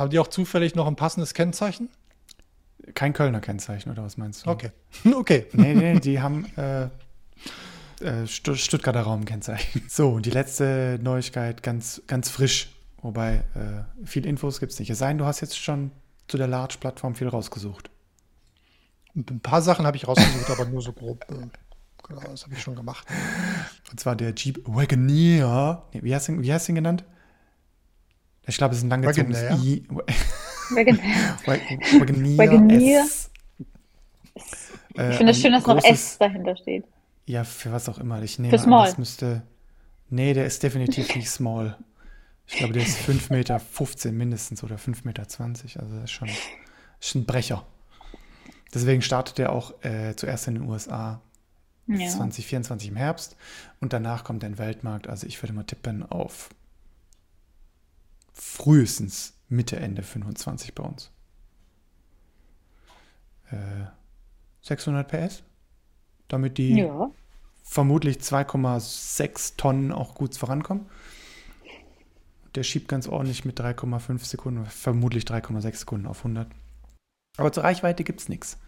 Haben 0.00 0.08
die 0.08 0.18
auch 0.18 0.28
zufällig 0.28 0.74
noch 0.74 0.86
ein 0.86 0.96
passendes 0.96 1.34
Kennzeichen? 1.34 1.90
Kein 2.94 3.12
Kölner 3.12 3.42
Kennzeichen, 3.42 3.92
oder 3.92 4.02
was 4.02 4.16
meinst 4.16 4.46
du? 4.46 4.50
Okay. 4.50 4.70
okay. 5.14 5.46
Nee, 5.52 5.74
nee, 5.74 6.00
die 6.00 6.22
haben 6.22 6.46
äh, 6.56 6.84
äh, 8.02 8.26
Stuttgarter 8.26 9.02
Raumkennzeichen. 9.02 9.82
So, 9.90 10.08
und 10.08 10.24
die 10.24 10.30
letzte 10.30 10.98
Neuigkeit 11.02 11.62
ganz, 11.62 12.00
ganz 12.06 12.30
frisch. 12.30 12.74
Wobei, 13.02 13.44
äh, 13.54 14.06
viel 14.06 14.24
Infos 14.24 14.58
gibt 14.58 14.72
es 14.72 14.78
nicht. 14.78 14.88
Es 14.88 15.00
sei 15.00 15.08
denn, 15.08 15.18
du 15.18 15.26
hast 15.26 15.42
jetzt 15.42 15.58
schon 15.58 15.90
zu 16.28 16.38
der 16.38 16.46
Large-Plattform 16.46 17.14
viel 17.14 17.28
rausgesucht. 17.28 17.90
Ein 19.14 19.40
paar 19.40 19.60
Sachen 19.60 19.84
habe 19.84 19.98
ich 19.98 20.08
rausgesucht, 20.08 20.48
aber 20.48 20.64
nur 20.64 20.80
so 20.80 20.94
grob. 20.94 21.26
Äh, 21.28 21.34
genau, 22.08 22.22
das 22.22 22.44
habe 22.44 22.54
ich 22.54 22.62
schon 22.62 22.74
gemacht. 22.74 23.06
Und 23.90 24.00
zwar 24.00 24.16
der 24.16 24.32
Jeep 24.34 24.62
Wagoneer. 24.64 25.82
Nee, 25.92 26.00
wie, 26.04 26.14
hast 26.14 26.28
du, 26.28 26.40
wie 26.40 26.50
hast 26.54 26.68
du 26.68 26.72
ihn 26.72 26.76
genannt? 26.76 27.04
Ich 28.46 28.56
glaube, 28.56 28.72
es 28.72 28.78
ist 28.78 28.84
ein 28.84 28.90
langgezogenes 28.90 29.42
I. 29.62 29.84
Wagoneer. 30.70 31.38
Wagoneer. 32.38 33.06
Ich 34.94 35.16
finde 35.16 35.32
es 35.32 35.40
schön, 35.40 35.52
dass 35.52 35.66
noch 35.66 35.82
S 35.84 36.18
dahinter 36.18 36.56
steht. 36.56 36.84
Ja, 37.26 37.44
für 37.44 37.72
was 37.72 37.88
auch 37.88 37.98
immer. 37.98 38.22
Ich 38.22 38.38
nehme 38.38 38.50
für 38.50 38.62
small. 38.62 38.80
an, 38.80 38.86
das 38.86 38.98
müsste. 38.98 39.42
Nee, 40.08 40.34
der 40.34 40.46
ist 40.46 40.62
definitiv 40.62 41.14
nicht 41.14 41.30
small. 41.30 41.76
Ich 42.46 42.56
glaube, 42.56 42.72
der 42.72 42.82
ist 42.82 42.98
5,15 42.98 43.32
Meter 43.32 43.60
mindestens 44.12 44.64
oder 44.64 44.76
5,20 44.76 45.06
Meter. 45.06 45.22
Also 45.22 45.94
das 45.94 46.04
ist 46.04 46.10
schon 46.10 46.28
ist 47.00 47.14
ein 47.14 47.24
Brecher. 47.24 47.64
Deswegen 48.74 49.02
startet 49.02 49.38
er 49.38 49.52
auch 49.52 49.72
äh, 49.82 50.14
zuerst 50.16 50.48
in 50.48 50.54
den 50.54 50.64
USA 50.64 51.20
ja. 51.86 52.08
2024 52.08 52.88
im 52.88 52.96
Herbst 52.96 53.36
und 53.80 53.92
danach 53.92 54.24
kommt 54.24 54.42
er 54.42 54.48
in 54.48 54.54
den 54.54 54.58
Weltmarkt. 54.58 55.08
Also 55.08 55.26
ich 55.26 55.42
würde 55.42 55.52
mal 55.52 55.64
tippen 55.64 56.04
auf 56.08 56.50
frühestens 58.40 59.34
Mitte, 59.48 59.76
Ende 59.76 60.02
25 60.02 60.74
bei 60.74 60.82
uns. 60.82 61.10
Äh, 63.50 63.84
600 64.62 65.08
PS, 65.08 65.42
damit 66.28 66.58
die 66.58 66.78
ja. 66.78 67.10
vermutlich 67.62 68.18
2,6 68.18 69.56
Tonnen 69.56 69.92
auch 69.92 70.14
gut 70.14 70.36
vorankommen. 70.36 70.86
Der 72.54 72.62
schiebt 72.62 72.88
ganz 72.88 73.08
ordentlich 73.08 73.44
mit 73.44 73.60
3,5 73.60 74.24
Sekunden, 74.24 74.64
vermutlich 74.66 75.24
3,6 75.24 75.76
Sekunden 75.76 76.06
auf 76.06 76.18
100. 76.18 76.48
Aber 77.36 77.52
zur 77.52 77.64
Reichweite 77.64 78.04
gibt 78.04 78.20
es 78.20 78.28
nichts. 78.28 78.58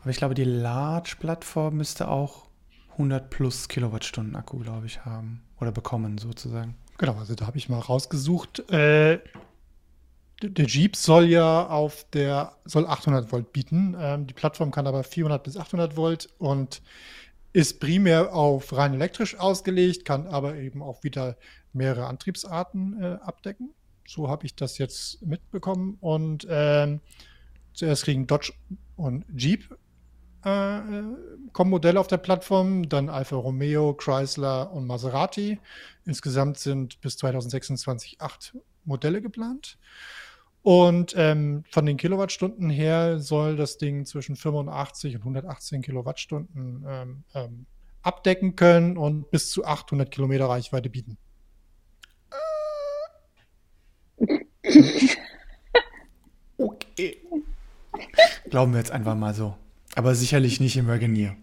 Aber 0.00 0.10
ich 0.10 0.16
glaube, 0.16 0.34
die 0.34 0.44
Large-Plattform 0.44 1.76
müsste 1.76 2.08
auch 2.08 2.46
100 2.92 3.28
plus 3.28 3.68
Kilowattstunden 3.68 4.36
Akku, 4.36 4.58
glaube 4.58 4.86
ich, 4.86 5.04
haben. 5.04 5.42
Oder 5.60 5.72
bekommen, 5.72 6.16
sozusagen. 6.18 6.74
Genau, 7.00 7.14
also 7.14 7.34
da 7.34 7.46
habe 7.46 7.56
ich 7.56 7.70
mal 7.70 7.78
rausgesucht. 7.78 8.70
Äh, 8.70 9.20
der 10.42 10.66
Jeep 10.66 10.96
soll 10.96 11.28
ja 11.28 11.66
auf 11.66 12.04
der, 12.10 12.52
soll 12.66 12.86
800 12.86 13.32
Volt 13.32 13.54
bieten. 13.54 13.96
Ähm, 13.98 14.26
die 14.26 14.34
Plattform 14.34 14.70
kann 14.70 14.86
aber 14.86 15.02
400 15.02 15.42
bis 15.42 15.56
800 15.56 15.96
Volt 15.96 16.28
und 16.36 16.82
ist 17.54 17.80
primär 17.80 18.34
auf 18.34 18.76
rein 18.76 18.92
elektrisch 18.92 19.34
ausgelegt, 19.38 20.04
kann 20.04 20.26
aber 20.26 20.56
eben 20.56 20.82
auch 20.82 21.02
wieder 21.02 21.38
mehrere 21.72 22.06
Antriebsarten 22.06 23.02
äh, 23.02 23.06
abdecken. 23.22 23.70
So 24.06 24.28
habe 24.28 24.44
ich 24.44 24.54
das 24.54 24.76
jetzt 24.76 25.22
mitbekommen. 25.22 25.96
Und 26.02 26.46
ähm, 26.50 27.00
zuerst 27.72 28.04
kriegen 28.04 28.26
Dodge 28.26 28.52
und 28.96 29.24
Jeep 29.34 29.74
äh, 30.44 30.78
äh, 30.78 31.04
kommen 31.52 31.70
Modelle 31.70 32.00
auf 32.00 32.06
der 32.06 32.18
Plattform, 32.18 32.88
dann 32.88 33.08
Alfa 33.08 33.36
Romeo, 33.36 33.94
Chrysler 33.94 34.72
und 34.72 34.86
Maserati. 34.86 35.60
Insgesamt 36.04 36.58
sind 36.58 37.00
bis 37.00 37.16
2026 37.18 38.20
acht 38.20 38.56
Modelle 38.84 39.20
geplant. 39.20 39.78
Und 40.62 41.14
ähm, 41.16 41.64
von 41.70 41.86
den 41.86 41.96
Kilowattstunden 41.96 42.68
her 42.68 43.18
soll 43.18 43.56
das 43.56 43.78
Ding 43.78 44.04
zwischen 44.04 44.36
85 44.36 45.14
und 45.16 45.22
118 45.22 45.80
Kilowattstunden 45.82 46.84
ähm, 46.86 47.24
ähm, 47.34 47.66
abdecken 48.02 48.56
können 48.56 48.96
und 48.96 49.30
bis 49.30 49.50
zu 49.50 49.64
800 49.64 50.10
Kilometer 50.10 50.48
Reichweite 50.48 50.90
bieten. 50.90 51.16
okay. 56.58 57.22
Glauben 58.50 58.72
wir 58.72 58.78
jetzt 58.78 58.90
einfach 58.90 59.14
mal 59.14 59.34
so. 59.34 59.56
Aber 59.94 60.14
sicherlich 60.14 60.60
nicht 60.60 60.76
im 60.76 60.86
Wagoneer. 60.86 61.36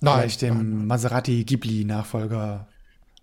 Nein, 0.00 0.18
Vielleicht 0.20 0.42
dem 0.42 0.86
Maserati 0.86 1.44
Ghibli-Nachfolger 1.44 2.68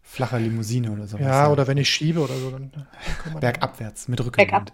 flache 0.01 0.38
Limousine 0.38 0.91
oder 0.91 1.08
sowas. 1.08 1.25
Ja, 1.25 1.49
oder 1.49 1.67
wenn 1.67 1.77
ich 1.77 1.89
schiebe 1.89 2.19
oder 2.19 2.36
so, 2.36 2.51
dann. 2.51 2.71
Bergabwärts 3.39 4.08
mit 4.08 4.23
Rückenwind. 4.23 4.73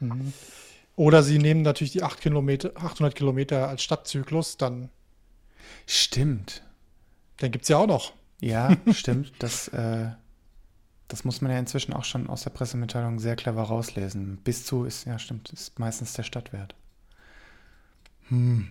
Mhm. 0.00 0.32
Oder 0.96 1.22
sie 1.22 1.38
nehmen 1.38 1.62
natürlich 1.62 1.92
die 1.92 2.02
8 2.02 2.20
Kilometer, 2.20 2.72
800 2.74 3.14
Kilometer 3.14 3.68
als 3.68 3.82
Stadtzyklus, 3.82 4.56
dann. 4.56 4.90
Stimmt. 5.86 6.62
Den 7.40 7.52
gibt 7.52 7.62
es 7.64 7.68
ja 7.68 7.76
auch 7.76 7.86
noch. 7.86 8.14
Ja, 8.40 8.76
stimmt. 8.92 9.32
Das, 9.38 9.68
äh, 9.68 10.08
das 11.06 11.24
muss 11.24 11.40
man 11.40 11.52
ja 11.52 11.58
inzwischen 11.58 11.92
auch 11.92 12.04
schon 12.04 12.28
aus 12.28 12.42
der 12.42 12.50
Pressemitteilung 12.50 13.18
sehr 13.18 13.36
clever 13.36 13.62
rauslesen. 13.62 14.38
Bis 14.38 14.64
zu 14.64 14.84
ist, 14.84 15.04
ja, 15.04 15.18
stimmt, 15.18 15.50
ist 15.50 15.78
meistens 15.78 16.14
der 16.14 16.22
Stadtwert. 16.24 16.74
Hm. 18.28 18.70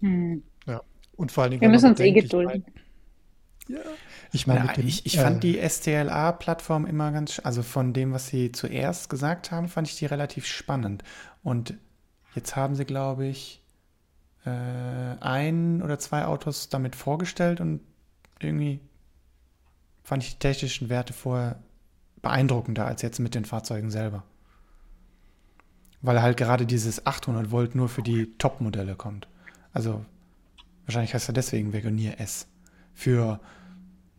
hm. 0.00 0.42
Ja. 0.66 0.82
Und 1.16 1.32
vor 1.32 1.42
allen 1.44 1.52
Dingen. 1.52 1.62
Wir 1.62 1.68
müssen 1.68 1.90
uns 1.90 2.00
eh 2.00 2.12
gedulden. 2.12 2.64
Ja. 3.68 3.80
Ich 4.32 4.46
meine, 4.46 4.66
ja, 4.66 4.78
ich, 4.78 5.04
ich 5.06 5.18
fand 5.18 5.44
äh, 5.44 5.52
die 5.52 5.68
STLA-Plattform 5.68 6.86
immer 6.86 7.12
ganz, 7.12 7.40
also 7.42 7.62
von 7.62 7.92
dem, 7.92 8.12
was 8.12 8.28
sie 8.28 8.52
zuerst 8.52 9.10
gesagt 9.10 9.50
haben, 9.50 9.68
fand 9.68 9.88
ich 9.88 9.96
die 9.96 10.06
relativ 10.06 10.46
spannend. 10.46 11.02
Und 11.42 11.74
jetzt 12.34 12.56
haben 12.56 12.74
sie, 12.74 12.84
glaube 12.84 13.26
ich, 13.26 13.62
äh, 14.44 14.50
ein 14.50 15.82
oder 15.82 15.98
zwei 15.98 16.24
Autos 16.24 16.68
damit 16.68 16.96
vorgestellt 16.96 17.60
und 17.60 17.80
irgendwie 18.40 18.80
fand 20.02 20.22
ich 20.22 20.32
die 20.32 20.38
technischen 20.38 20.88
Werte 20.88 21.12
vorher 21.12 21.58
beeindruckender 22.22 22.86
als 22.86 23.02
jetzt 23.02 23.18
mit 23.18 23.34
den 23.34 23.44
Fahrzeugen 23.44 23.90
selber. 23.90 24.24
Weil 26.00 26.22
halt 26.22 26.36
gerade 26.36 26.66
dieses 26.66 27.06
800 27.06 27.50
Volt 27.50 27.74
nur 27.74 27.88
für 27.88 28.02
die 28.02 28.36
Top-Modelle 28.38 28.94
kommt. 28.94 29.26
Also 29.72 30.04
wahrscheinlich 30.86 31.14
heißt 31.14 31.28
er 31.28 31.32
deswegen 31.32 31.72
Veganier 31.72 32.20
S. 32.20 32.46
Für 32.94 33.40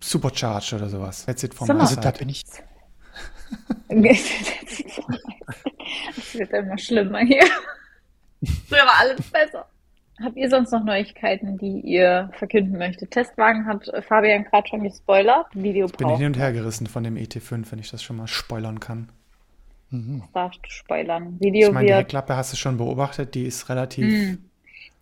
Supercharged 0.01 0.73
oder 0.73 0.89
sowas. 0.89 1.25
That's 1.25 1.43
it 1.43 1.53
from 1.53 1.69
also 1.71 1.99
da 1.99 2.11
bin 2.11 2.29
ich. 2.29 2.43
Es 6.17 6.35
wird 6.35 6.51
immer 6.51 6.77
schlimmer 6.77 7.19
hier. 7.19 7.43
Früher 8.67 8.85
war 8.85 8.99
alles 8.99 9.29
besser. 9.29 9.65
Habt 10.21 10.35
ihr 10.35 10.49
sonst 10.49 10.71
noch 10.71 10.83
Neuigkeiten, 10.83 11.57
die 11.57 11.79
ihr 11.79 12.29
verkünden 12.37 12.77
möchtet? 12.77 13.11
Testwagen 13.11 13.65
hat 13.65 13.89
Fabian 14.05 14.43
gerade 14.43 14.67
schon 14.67 14.83
gespoilert. 14.83 15.47
Video 15.53 15.85
ich 15.85 15.93
bin 15.93 16.09
hin 16.09 16.27
und 16.27 16.37
her 16.37 16.51
gerissen 16.51 16.87
von 16.87 17.03
dem 17.03 17.15
ET5, 17.15 17.71
wenn 17.71 17.79
ich 17.79 17.89
das 17.89 18.03
schon 18.03 18.17
mal 18.17 18.27
spoilern 18.27 18.79
kann. 18.79 19.09
Mhm. 19.91 20.21
Das 20.21 20.31
darfst 20.33 20.59
du 20.63 20.69
spoilern. 20.69 21.39
Video 21.39 21.69
ich 21.69 21.73
meine, 21.73 21.87
die 21.87 21.93
Heckklappe 21.93 22.35
hast 22.35 22.53
du 22.53 22.57
schon 22.57 22.77
beobachtet, 22.77 23.33
die 23.35 23.45
ist 23.45 23.69
relativ. 23.69 24.05
Mhm. 24.05 24.49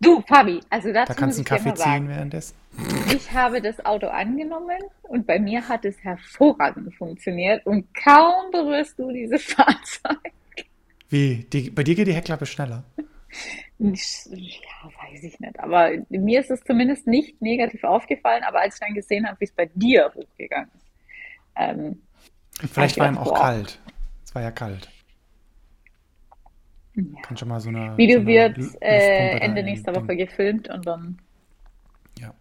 Du, 0.00 0.20
Fabi, 0.22 0.60
also 0.70 0.92
dazu 0.92 1.12
Da 1.12 1.14
kannst 1.18 1.38
du 1.38 1.40
einen 1.40 1.44
Kaffee 1.44 1.74
ziehen 1.74 2.08
währenddessen. 2.08 2.54
Ich 3.12 3.32
habe 3.32 3.60
das 3.60 3.84
Auto 3.84 4.06
angenommen 4.06 4.78
und 5.02 5.26
bei 5.26 5.40
mir 5.40 5.68
hat 5.68 5.84
es 5.84 5.96
hervorragend 6.04 6.94
funktioniert 6.94 7.66
und 7.66 7.92
kaum 7.94 8.50
berührst 8.52 8.98
du 8.98 9.10
dieses 9.10 9.42
Fahrzeug. 9.54 10.32
Wie? 11.08 11.46
Die, 11.52 11.70
bei 11.70 11.82
dir 11.82 11.96
geht 11.96 12.06
die 12.06 12.14
Heckklappe 12.14 12.46
schneller? 12.46 12.84
Ja, 13.78 13.90
weiß 13.90 15.22
ich 15.22 15.40
nicht. 15.40 15.58
Aber 15.58 15.90
mir 16.08 16.40
ist 16.40 16.50
es 16.50 16.62
zumindest 16.62 17.06
nicht 17.06 17.40
negativ 17.42 17.82
aufgefallen, 17.84 18.44
aber 18.44 18.60
als 18.60 18.74
ich 18.74 18.80
dann 18.80 18.94
gesehen 18.94 19.26
habe, 19.26 19.40
wie 19.40 19.44
es 19.44 19.52
bei 19.52 19.68
dir 19.74 20.12
hochgegangen 20.14 20.70
ist. 20.76 20.86
Ähm, 21.56 22.02
Vielleicht 22.72 22.98
war 22.98 23.08
ihm 23.08 23.18
auch 23.18 23.32
boah. 23.32 23.40
kalt. 23.40 23.78
Es 24.28 24.34
war 24.34 24.42
ja 24.42 24.50
kalt. 24.50 24.90
Ja. 26.94 27.02
Kann 27.22 27.38
schon 27.38 27.48
mal 27.48 27.60
so 27.60 27.70
eine. 27.70 27.96
Video 27.96 28.20
so 28.20 28.26
wird 28.26 28.58
äh, 28.82 29.38
Ende 29.38 29.62
nächster 29.62 29.94
Woche 29.94 30.16
gefilmt 30.16 30.68
und 30.68 30.86
dann. 30.86 31.18
Ja. 32.18 32.34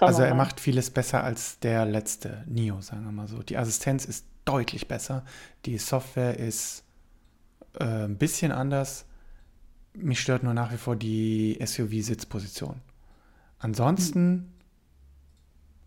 Also 0.00 0.22
er 0.22 0.34
macht 0.34 0.58
vieles 0.58 0.90
besser 0.90 1.22
als 1.22 1.60
der 1.60 1.86
letzte 1.86 2.42
Nio, 2.48 2.80
sagen 2.80 3.04
wir 3.04 3.12
mal 3.12 3.28
so. 3.28 3.40
Die 3.40 3.56
Assistenz 3.56 4.04
ist 4.04 4.26
deutlich 4.44 4.88
besser. 4.88 5.24
Die 5.64 5.78
Software 5.78 6.40
ist 6.40 6.82
äh, 7.78 7.84
ein 7.84 8.18
bisschen 8.18 8.50
anders. 8.50 9.06
Mich 9.94 10.18
stört 10.18 10.42
nur 10.42 10.54
nach 10.54 10.72
wie 10.72 10.76
vor 10.76 10.96
die 10.96 11.56
SUV-Sitzposition. 11.64 12.80
Ansonsten 13.60 14.24
hm. 14.24 14.52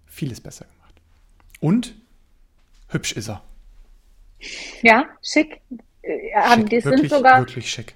vieles 0.06 0.40
besser 0.40 0.64
gemacht. 0.64 1.02
Und 1.60 1.94
hübsch 2.88 3.12
ist 3.12 3.28
er. 3.28 3.42
Ja, 4.82 5.06
schick. 5.22 5.62
Äh, 6.02 6.32
schick. 6.56 6.70
Die 6.70 6.80
sind 6.82 6.92
wirklich, 6.94 7.12
sogar. 7.12 7.40
Wirklich 7.40 7.70
schick. 7.70 7.96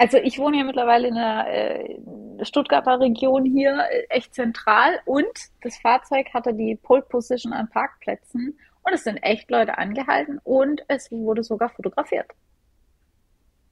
Also 0.00 0.16
ich 0.16 0.38
wohne 0.38 0.56
ja 0.56 0.64
mittlerweile 0.64 1.08
in 1.08 1.14
der 1.14 1.46
äh, 1.46 2.44
Stuttgarter 2.44 3.00
Region 3.00 3.44
hier, 3.44 3.84
äh, 3.90 4.06
echt 4.08 4.34
zentral 4.34 4.98
und 5.04 5.26
das 5.60 5.76
Fahrzeug 5.76 6.32
hatte 6.32 6.54
die 6.54 6.76
Pole 6.76 7.02
Position 7.02 7.52
an 7.52 7.68
Parkplätzen 7.68 8.58
und 8.82 8.94
es 8.94 9.04
sind 9.04 9.18
echt 9.18 9.50
Leute 9.50 9.76
angehalten 9.76 10.40
und 10.42 10.82
es 10.88 11.10
wurde 11.10 11.42
sogar 11.42 11.68
fotografiert. 11.68 12.30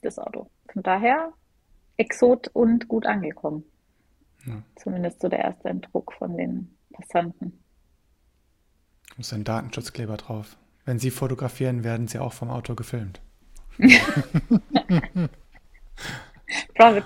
Das 0.02 0.18
Auto. 0.18 0.50
Von 0.70 0.82
daher 0.82 1.32
Exot 1.96 2.48
und 2.48 2.88
gut 2.88 3.06
angekommen. 3.06 3.64
Ja. 4.46 4.62
Zumindest 4.76 5.22
so 5.22 5.28
der 5.28 5.40
erste 5.40 5.70
Eindruck 5.70 6.12
von 6.12 6.36
den 6.36 6.76
Passanten. 6.92 7.64
Muss 9.16 9.32
ein 9.32 9.44
Datenschutzkleber 9.44 10.18
drauf. 10.18 10.58
Wenn 10.88 10.98
Sie 10.98 11.10
fotografieren, 11.10 11.84
werden 11.84 12.08
Sie 12.08 12.18
auch 12.18 12.32
vom 12.32 12.48
Auto 12.48 12.74
gefilmt. 12.74 13.20
Private 13.76 15.28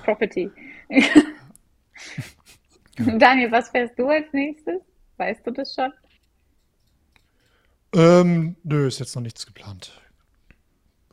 Property. 0.05 0.49
Daniel, 3.19 3.51
was 3.51 3.71
fährst 3.71 3.99
du 3.99 4.07
als 4.07 4.33
nächstes? 4.33 4.81
Weißt 5.17 5.45
du 5.45 5.51
das 5.51 5.75
schon? 5.75 5.93
Ähm, 7.93 8.55
nö, 8.63 8.87
ist 8.87 9.01
jetzt 9.01 9.17
noch 9.17 9.23
nichts 9.23 9.45
geplant. 9.45 10.01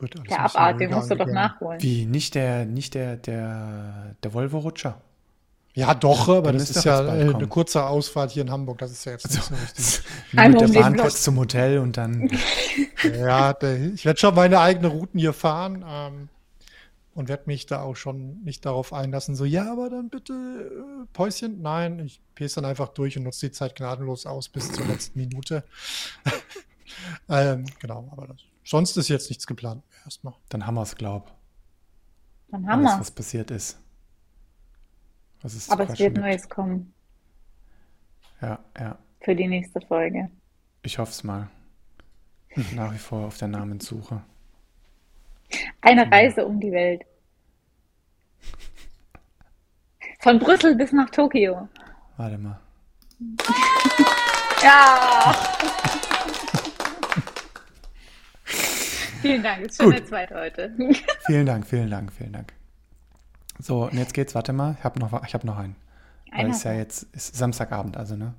der 0.00 0.38
Abart, 0.38 0.80
den 0.80 0.92
musst 0.92 1.10
du 1.10 1.16
doch 1.16 1.26
nachholen. 1.26 1.82
Wie, 1.82 2.06
nicht 2.06 2.36
der, 2.36 2.66
nicht 2.66 2.94
der, 2.94 3.16
der, 3.16 4.14
der 4.22 4.32
Volvo-Rutscher? 4.32 5.02
Ja, 5.74 5.94
doch, 5.94 6.28
aber 6.28 6.52
das 6.52 6.70
ist 6.70 6.84
ja 6.84 7.04
äh, 7.14 7.32
eine 7.32 7.46
kurze 7.46 7.84
Ausfahrt 7.84 8.32
hier 8.32 8.42
in 8.42 8.50
Hamburg. 8.50 8.78
Das 8.78 8.90
ist 8.90 9.04
ja 9.04 9.12
jetzt 9.12 9.30
nicht 9.30 9.42
so 9.42 9.54
richtig. 9.54 10.02
Mit 10.32 10.60
der 10.60 10.80
Bahn 10.80 10.96
kurz 10.96 11.22
zum 11.22 11.38
Hotel 11.38 11.78
und 11.78 11.96
dann. 11.96 12.28
ja, 13.04 13.56
ich 13.94 14.04
werde 14.04 14.18
schon 14.18 14.34
meine 14.34 14.58
eigenen 14.58 14.90
Routen 14.90 15.20
hier 15.20 15.32
fahren 15.32 15.84
ähm, 15.86 16.28
und 17.14 17.28
werde 17.28 17.44
mich 17.46 17.66
da 17.66 17.82
auch 17.82 17.94
schon 17.94 18.42
nicht 18.42 18.66
darauf 18.66 18.92
einlassen. 18.92 19.36
So, 19.36 19.44
ja, 19.44 19.70
aber 19.70 19.90
dann 19.90 20.10
bitte 20.10 20.32
äh, 20.32 21.06
Päuschen. 21.12 21.62
Nein, 21.62 22.00
ich 22.00 22.20
pace 22.34 22.54
dann 22.54 22.64
einfach 22.64 22.88
durch 22.88 23.16
und 23.16 23.22
nutze 23.22 23.46
die 23.46 23.52
Zeit 23.52 23.76
gnadenlos 23.76 24.26
aus 24.26 24.48
bis 24.48 24.72
zur 24.72 24.86
letzten 24.86 25.20
Minute. 25.20 25.62
ähm, 27.28 27.64
genau, 27.78 28.08
aber 28.10 28.26
das, 28.26 28.38
sonst 28.64 28.96
ist 28.96 29.08
jetzt 29.08 29.30
nichts 29.30 29.46
geplant 29.46 29.84
erstmal. 30.04 30.34
Dann 30.48 30.66
haben 30.66 30.74
wir 30.74 30.82
es, 30.82 30.96
glaub. 30.96 31.30
Dann 32.50 32.66
haben 32.66 32.82
wir 32.82 32.98
was 32.98 33.12
passiert 33.12 33.52
ist. 33.52 33.78
Aber 35.42 35.84
es 35.84 35.88
wird 35.90 35.96
gibt. 35.96 36.18
Neues 36.18 36.48
kommen. 36.48 36.92
Ja, 38.42 38.58
ja. 38.78 38.98
Für 39.20 39.34
die 39.34 39.48
nächste 39.48 39.80
Folge. 39.80 40.30
Ich 40.82 40.98
hoffe 40.98 41.12
es 41.12 41.24
mal. 41.24 41.48
Nach 42.74 42.92
wie 42.92 42.98
vor 42.98 43.26
auf 43.26 43.38
der 43.38 43.48
Namenssuche. 43.48 44.22
Eine 45.80 46.10
Reise 46.10 46.46
um 46.46 46.60
die 46.60 46.72
Welt. 46.72 47.02
Von 50.20 50.38
Brüssel 50.38 50.74
bis 50.76 50.92
nach 50.92 51.08
Tokio. 51.10 51.68
Warte 52.16 52.38
mal. 52.38 52.60
ja. 54.62 55.34
vielen 59.22 59.42
Dank. 59.42 59.62
Ist 59.62 59.80
schon 59.80 59.90
der 59.90 60.04
zweite 60.04 60.34
heute. 60.34 60.76
vielen 61.26 61.46
Dank, 61.46 61.66
vielen 61.66 61.90
Dank, 61.90 62.12
vielen 62.12 62.32
Dank. 62.34 62.52
So, 63.60 63.84
und 63.84 63.94
jetzt 63.94 64.14
geht's, 64.14 64.34
warte 64.34 64.52
mal, 64.52 64.76
ich 64.78 64.84
habe 64.84 64.98
noch, 64.98 65.12
hab 65.12 65.44
noch 65.44 65.58
einen. 65.58 65.76
Weil 66.32 66.50
es 66.50 66.62
ja 66.62 66.72
jetzt 66.72 67.02
ist 67.12 67.34
Samstagabend, 67.36 67.96
also, 67.96 68.16
ne? 68.16 68.34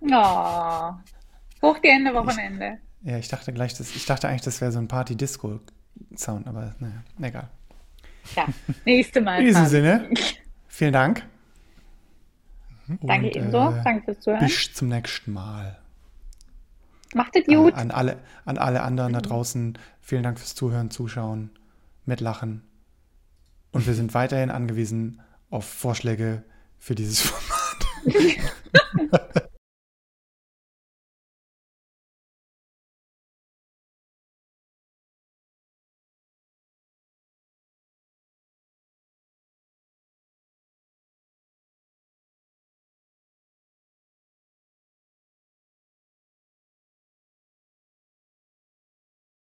Oh, 0.00 0.92
hoch 1.62 1.78
die 1.78 1.88
Ende 1.88 2.12
Wochenende. 2.14 2.78
Ich, 3.02 3.10
ja, 3.10 3.18
ich 3.18 3.28
dachte 3.28 3.52
gleich, 3.52 3.74
das, 3.74 3.94
ich 3.94 4.06
dachte 4.06 4.28
eigentlich, 4.28 4.42
das 4.42 4.60
wäre 4.60 4.72
so 4.72 4.78
ein 4.78 4.88
Party-Disco-Sound, 4.88 6.46
aber 6.46 6.74
naja, 6.78 7.02
egal. 7.20 7.48
Ja, 8.36 8.46
nächste 8.84 9.20
Mal. 9.20 9.40
In 9.40 9.46
diesem 9.46 9.66
Sinne, 9.66 10.10
vielen 10.66 10.92
Dank. 10.92 11.24
Danke 13.02 13.34
ebenso, 13.34 13.70
äh, 13.70 13.82
danke 13.84 14.04
fürs 14.04 14.20
Zuhören. 14.20 14.46
Bis 14.46 14.72
zum 14.72 14.88
nächsten 14.88 15.32
Mal. 15.32 15.78
Macht 17.14 17.36
es 17.36 17.44
gut. 17.44 17.74
Äh, 17.74 17.76
an, 17.76 17.90
alle, 17.90 18.18
an 18.46 18.56
alle 18.56 18.82
anderen 18.82 19.12
da 19.12 19.20
draußen, 19.20 19.76
vielen 20.00 20.22
Dank 20.22 20.38
fürs 20.38 20.54
Zuhören, 20.54 20.90
Zuschauen, 20.90 21.50
Mitlachen. 22.06 22.62
Und 23.72 23.86
wir 23.86 23.94
sind 23.94 24.14
weiterhin 24.14 24.50
angewiesen 24.50 25.20
auf 25.50 25.64
Vorschläge 25.64 26.44
für 26.78 26.94
dieses 26.94 27.20
Format. 27.20 27.48